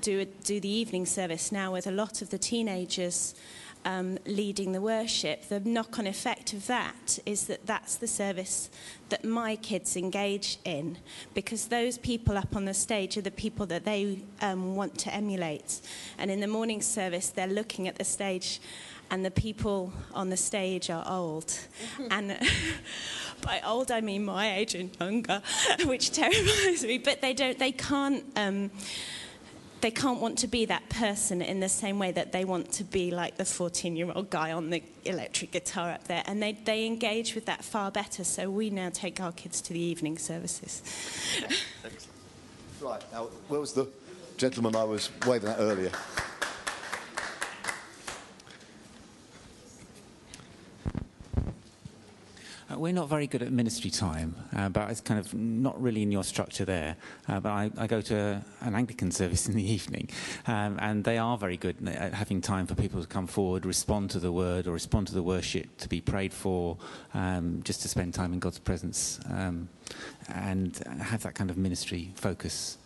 [0.00, 3.34] do, a, do the evening service now with a lot of the teenagers
[3.84, 5.48] um, leading the worship.
[5.48, 8.70] The knock on effect of that is that that's the service
[9.08, 10.98] that my kids engage in
[11.34, 15.14] because those people up on the stage are the people that they um, want to
[15.14, 15.80] emulate.
[16.18, 18.60] And in the morning service, they're looking at the stage.
[19.12, 21.52] And the people on the stage are old.
[22.12, 22.38] and
[23.42, 25.42] by old, I mean my age and younger,
[25.84, 26.98] which terrifies me.
[26.98, 28.70] But they don't, they can't, um,
[29.80, 32.84] they can't want to be that person in the same way that they want to
[32.84, 36.22] be like the 14 year old guy on the electric guitar up there.
[36.26, 38.24] And they, they engage with that far better.
[38.24, 40.82] So we now take our kids to the evening services.
[42.80, 43.86] Right, now, where was the
[44.38, 45.92] gentleman I was waving at earlier?
[52.70, 56.02] Uh, we're not very good at ministry time, uh, but it's kind of not really
[56.02, 56.96] in your structure there.
[57.28, 60.08] Uh, but I, I go to an Anglican service in the evening,
[60.46, 64.10] um, and they are very good at having time for people to come forward, respond
[64.10, 66.76] to the word, or respond to the worship, to be prayed for,
[67.14, 69.68] um, just to spend time in God's presence, um,
[70.28, 72.78] and have that kind of ministry focus.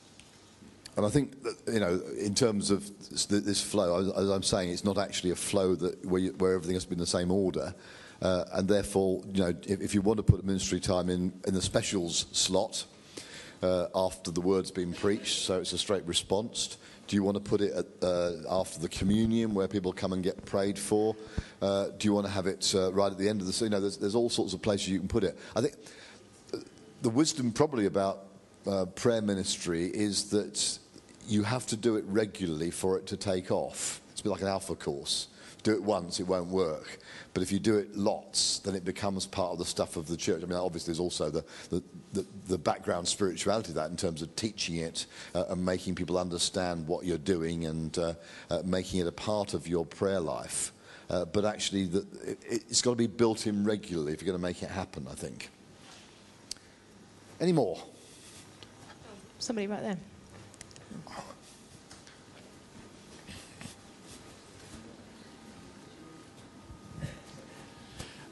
[0.96, 4.84] And I think that, you know, in terms of this, flow, as, I'm saying, it's
[4.84, 7.32] not actually a flow that where, you, where everything has to be in the same
[7.32, 7.74] order.
[8.22, 11.54] Uh, and therefore, you know, if, if you want to put ministry time in, in
[11.54, 12.84] the specials slot
[13.62, 16.78] uh, after the word's been preached, so it's a straight response.
[17.06, 20.22] Do you want to put it at, uh, after the communion where people come and
[20.22, 21.14] get prayed for?
[21.60, 23.64] Uh, do you want to have it uh, right at the end of the?
[23.64, 25.38] You know, there's, there's all sorts of places you can put it.
[25.54, 25.74] I think
[27.02, 28.20] the wisdom probably about
[28.66, 30.78] uh, prayer ministry is that
[31.26, 34.00] you have to do it regularly for it to take off.
[34.12, 35.28] It's a bit like an alpha course.
[35.64, 36.98] Do it once, it won't work.
[37.32, 40.16] But if you do it lots, then it becomes part of the stuff of the
[40.16, 40.42] church.
[40.42, 44.20] I mean, obviously, there's also the, the, the, the background spirituality of that in terms
[44.20, 48.14] of teaching it uh, and making people understand what you're doing and uh,
[48.50, 50.72] uh, making it a part of your prayer life.
[51.08, 52.38] Uh, but actually, the, it,
[52.68, 55.14] it's got to be built in regularly if you're going to make it happen, I
[55.14, 55.48] think.
[57.40, 57.82] Any more?
[59.38, 59.98] Somebody right there.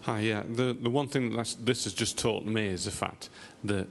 [0.03, 0.43] Hi, yeah.
[0.49, 3.31] The, the one thing that this has just taught me is the fact
[3.63, 3.87] that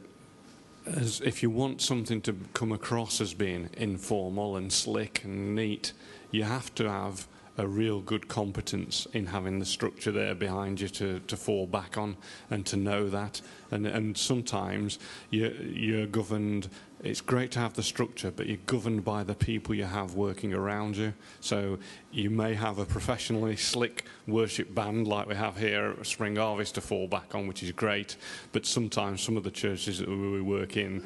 [0.85, 5.93] as if you want something to come across as being informal and slick and neat,
[6.29, 10.89] you have to have a real good competence in having the structure there behind you
[10.89, 12.17] to, to fall back on
[12.49, 13.39] and to know that.
[13.71, 14.99] And, and sometimes
[15.29, 16.67] you, you're governed
[17.03, 20.53] it's great to have the structure, but you're governed by the people you have working
[20.53, 21.13] around you.
[21.39, 21.79] So
[22.11, 26.75] you may have a professionally slick worship band like we have here at Spring Harvest
[26.75, 28.17] to fall back on, which is great.
[28.51, 31.03] But sometimes some of the churches that we work in,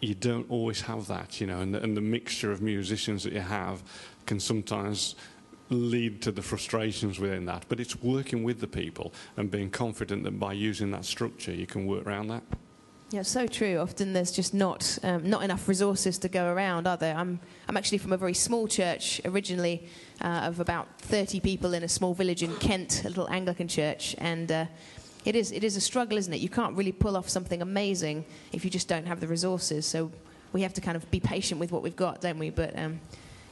[0.00, 3.32] you don't always have that, you know, and the, and the mixture of musicians that
[3.32, 3.82] you have
[4.26, 5.14] can sometimes
[5.70, 7.64] lead to the frustrations within that.
[7.68, 11.66] But it's working with the people and being confident that by using that structure, you
[11.66, 12.42] can work around that.
[13.10, 13.78] Yeah, so true.
[13.78, 17.16] Often there's just not um, not enough resources to go around, are there?
[17.16, 19.88] I'm I'm actually from a very small church originally,
[20.20, 24.14] uh, of about 30 people in a small village in Kent, a little Anglican church,
[24.18, 24.52] and.
[24.52, 24.66] Uh,
[25.24, 26.40] it is, it is a struggle, isn't it?
[26.40, 29.84] You can't really pull off something amazing if you just don't have the resources.
[29.84, 30.10] So
[30.54, 32.48] we have to kind of be patient with what we've got, don't we?
[32.48, 33.00] But um,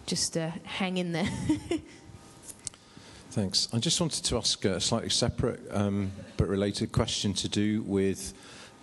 [0.06, 1.28] just uh, hang in there.
[3.30, 3.68] Thanks.
[3.74, 8.32] I just wanted to ask a slightly separate um, but related question to do with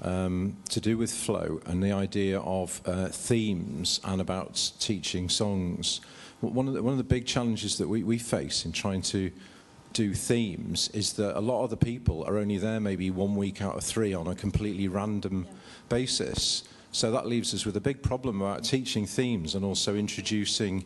[0.03, 6.01] um, to do with flow and the idea of uh, themes and about teaching songs.
[6.41, 9.31] One of the, one of the big challenges that we, we face in trying to
[9.93, 13.61] do themes is that a lot of the people are only there maybe one week
[13.61, 15.55] out of three on a completely random yeah.
[15.87, 16.63] basis.
[16.91, 20.83] So that leaves us with a big problem about teaching themes and also introducing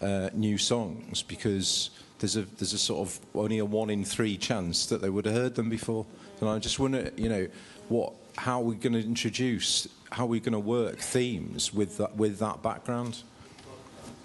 [0.00, 4.36] uh, new songs because there's a there's a sort of only a one in three
[4.36, 6.06] chance that they would have heard them before.
[6.40, 7.48] And I just wonder, you know,
[7.88, 11.98] what how are we going to introduce, how are we going to work themes with
[11.98, 13.22] that, with that background?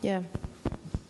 [0.01, 0.23] Yeah.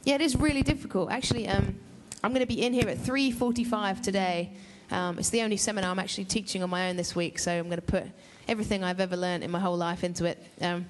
[0.04, 1.12] Yeah, it is really difficult.
[1.12, 1.76] Actually, um,
[2.24, 4.52] I'm going to be in here at 3.45 today.
[4.92, 7.66] Um, it's the only seminar I'm actually teaching on my own this week, so I'm
[7.66, 8.06] going to put
[8.48, 10.44] everything I've ever learned in my whole life into it.
[10.62, 10.88] Um,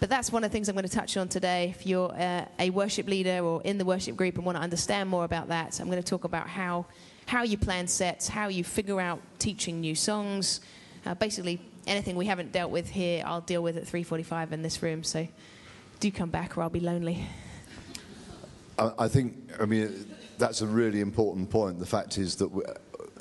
[0.00, 1.74] but that's one of the things I'm going to touch on today.
[1.76, 5.08] If you're uh, a worship leader or in the worship group and want to understand
[5.08, 6.86] more about that, I'm going to talk about how,
[7.26, 10.60] how you plan sets, how you figure out teaching new songs,
[11.06, 14.82] uh, basically, anything we haven't dealt with here, I'll deal with at 3:45 in this
[14.82, 15.02] room.
[15.04, 15.26] So,
[16.00, 17.26] do come back, or I'll be lonely.
[18.78, 21.78] I, I think, I mean, that's a really important point.
[21.78, 22.78] The fact is that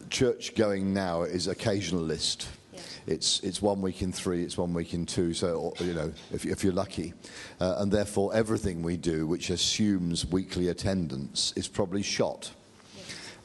[0.09, 2.47] church going now is occasionalist.
[3.07, 6.45] It's, it's one week in three, it's one week in two, so, you know, if,
[6.45, 7.13] if you're lucky.
[7.59, 12.51] Uh, and therefore, everything we do, which assumes weekly attendance, is probably shot.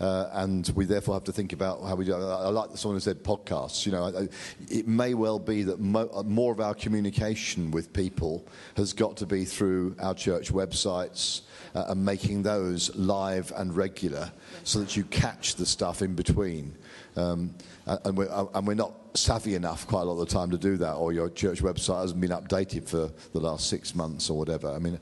[0.02, 2.12] Uh, and we therefore have to think about how we do.
[2.12, 3.86] I, I like someone who said podcasts.
[3.86, 4.28] You know, I,
[4.68, 8.44] it may well be that mo- uh, more of our communication with people
[8.76, 11.42] has got to be through our church websites
[11.76, 14.32] uh, and making those live and regular,
[14.64, 16.74] so that you catch the stuff in between.
[17.14, 17.54] Um,
[17.86, 20.76] and, we're, and we're not savvy enough quite a lot of the time to do
[20.78, 24.68] that, or your church website hasn't been updated for the last six months or whatever.
[24.68, 24.98] I mean,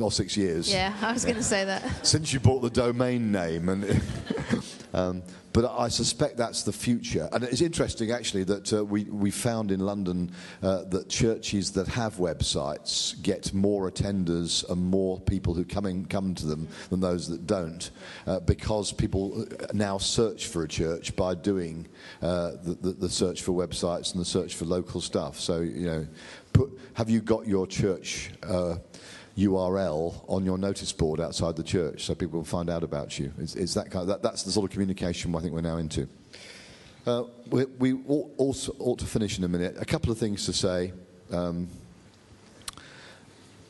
[0.00, 0.72] or six years.
[0.72, 1.82] Yeah, I was going to say that.
[2.06, 4.02] Since you bought the domain name, and
[4.94, 5.22] um,
[5.52, 7.28] but I suspect that's the future.
[7.32, 10.30] And it's interesting, actually, that uh, we we found in London
[10.62, 16.04] uh, that churches that have websites get more attenders and more people who come in,
[16.06, 17.90] come to them than those that don't,
[18.26, 21.88] uh, because people uh, now search for a church by doing
[22.22, 25.40] uh, the, the, the search for websites and the search for local stuff.
[25.40, 26.06] So you know,
[26.52, 28.30] put have you got your church?
[28.42, 28.76] Uh,
[29.40, 33.32] URL on your notice board outside the church so people will find out about you.
[33.38, 36.08] It's that kind of, that, that's the sort of communication I think we're now into.
[37.06, 37.94] Uh, we, we
[38.36, 39.76] also ought to finish in a minute.
[39.80, 40.92] A couple of things to say.
[41.32, 41.68] Um,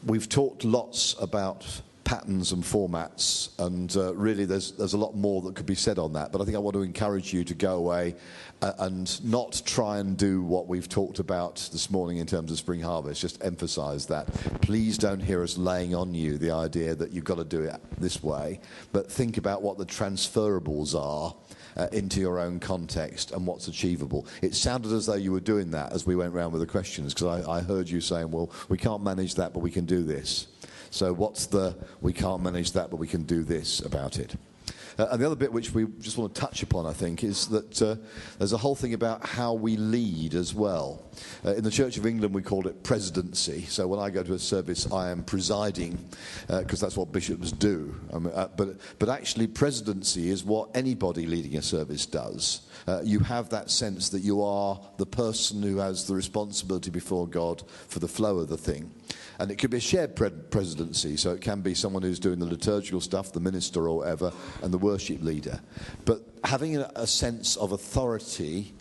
[0.04, 1.80] we've talked lots about
[2.10, 5.96] patterns and formats, and uh, really there's, there's a lot more that could be said
[5.96, 6.32] on that.
[6.32, 8.16] But I think I want to encourage you to go away
[8.62, 12.58] uh, and not try and do what we've talked about this morning in terms of
[12.58, 13.20] spring harvest.
[13.20, 14.26] Just emphasize that.
[14.60, 17.76] Please don't hear us laying on you the idea that you've got to do it
[17.98, 18.58] this way,
[18.90, 21.32] but think about what the transferables are.
[21.76, 24.26] Uh, into your own context and what's achievable.
[24.42, 27.14] It sounded as though you were doing that as we went round with the questions,
[27.14, 30.02] because I, I heard you saying, well, we can't manage that, but we can do
[30.02, 30.48] this.
[30.90, 34.36] So what's the we can't manage that, but we can do this about it?
[34.98, 37.48] Uh, and the other bit which we just want to touch upon, I think, is
[37.48, 37.96] that uh,
[38.38, 41.02] there's a whole thing about how we lead as well.
[41.42, 43.62] Uh, in the Church of England, we call it presidency.
[43.62, 45.98] So when I go to a service, I am presiding,
[46.48, 47.98] because uh, that's what bishops do.
[48.12, 52.62] Um, uh, but, but actually, presidency is what anybody leading a service does.
[52.86, 57.26] Uh, you have that sense that you are the person who has the responsibility before
[57.26, 58.90] God for the flow of the thing.
[59.40, 62.38] And it could be a shared pre- presidency, so it can be someone who's doing
[62.38, 64.32] the liturgical stuff, the minister or whatever,
[64.62, 65.58] and the worship leader.
[66.04, 68.74] But having a, a sense of authority,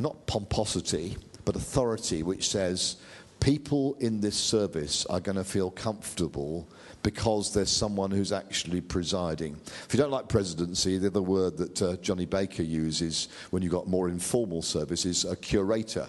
[0.00, 2.96] not pomposity, but authority, which says
[3.40, 6.68] people in this service are going to feel comfortable
[7.02, 9.56] because there's someone who's actually presiding.
[9.86, 13.70] If you don't like presidency, the other word that uh, Jonny Baker uses when you've
[13.70, 16.08] got more informal service is a curator.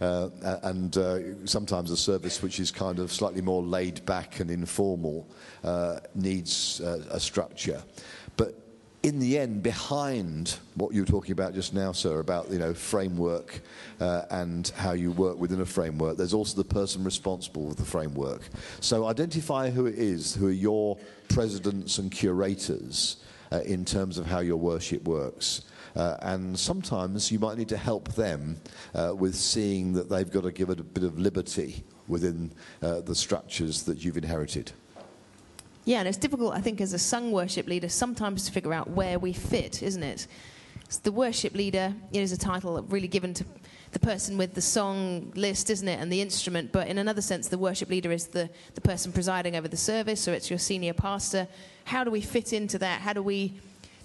[0.00, 0.30] Uh,
[0.62, 5.28] and uh, sometimes a service which is kind of slightly more laid back and informal
[5.62, 7.82] uh, needs uh, a structure.
[8.38, 8.69] But
[9.02, 12.74] in the end, behind what you were talking about just now, sir, about you know
[12.74, 13.60] framework
[13.98, 17.84] uh, and how you work within a framework, there's also the person responsible for the
[17.84, 18.42] framework.
[18.80, 20.98] So identify who it is, who are your
[21.28, 23.16] presidents and curators
[23.52, 25.62] uh, in terms of how your worship works.
[25.96, 28.56] Uh, and sometimes you might need to help them
[28.94, 33.00] uh, with seeing that they've got to give it a bit of liberty within uh,
[33.00, 34.70] the structures that you've inherited.
[35.84, 38.90] Yeah, and it's difficult, I think, as a sung worship leader, sometimes to figure out
[38.90, 40.26] where we fit, isn't it?
[40.88, 43.44] So the worship leader is a title really given to
[43.92, 46.70] the person with the song list, isn't it, and the instrument.
[46.72, 50.28] But in another sense, the worship leader is the, the person presiding over the service,
[50.28, 51.48] or it's your senior pastor.
[51.84, 53.00] How do we fit into that?
[53.00, 53.60] How do we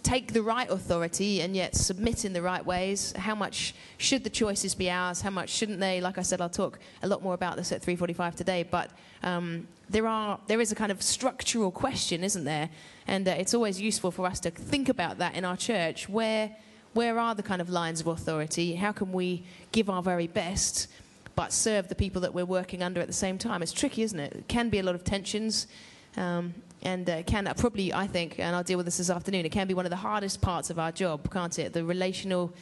[0.05, 3.11] take the right authority and yet submit in the right ways?
[3.17, 5.21] How much should the choices be ours?
[5.21, 5.99] How much shouldn't they?
[5.99, 8.63] Like I said, I'll talk a lot more about this at 3:45 today.
[8.63, 8.91] But
[9.23, 12.69] um, there are there is a kind of structural question, isn't there?
[13.07, 16.07] And uh, it's always useful for us to think about that in our church.
[16.07, 16.55] Where
[16.93, 18.75] where are the kind of lines of authority?
[18.75, 20.87] How can we give our very best?
[21.35, 23.61] But serve the people that we're working under at the same time.
[23.61, 24.33] It's tricky, isn't it?
[24.33, 25.67] It can be a lot of tensions.
[26.15, 26.53] Um,
[26.85, 29.67] and uh, can probably, I think, and I'll deal with this this afternoon, it can
[29.67, 31.73] be one of the hardest parts of our job, can't it?
[31.73, 32.53] The relational,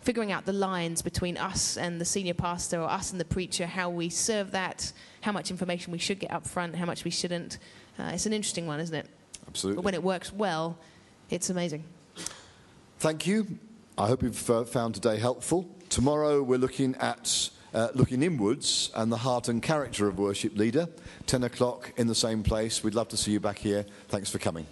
[0.00, 3.66] figuring out the lines between us and the senior pastor or us and the preacher,
[3.66, 7.10] how we serve that, how much information we should get up front, how much we
[7.10, 7.58] shouldn't.
[7.98, 9.06] Uh, it's an interesting one, isn't it?
[9.46, 9.76] Absolutely.
[9.76, 10.78] But when it works well,
[11.28, 11.84] it's amazing.
[12.98, 13.46] Thank you.
[13.98, 15.68] I hope you've uh, found today helpful.
[15.90, 20.88] Tomorrow we're looking at uh, looking inwards and the heart and character of worship leader.
[21.26, 22.82] 10 o'clock in the same place.
[22.82, 23.84] We'd love to see you back here.
[24.08, 24.66] Thanks for coming.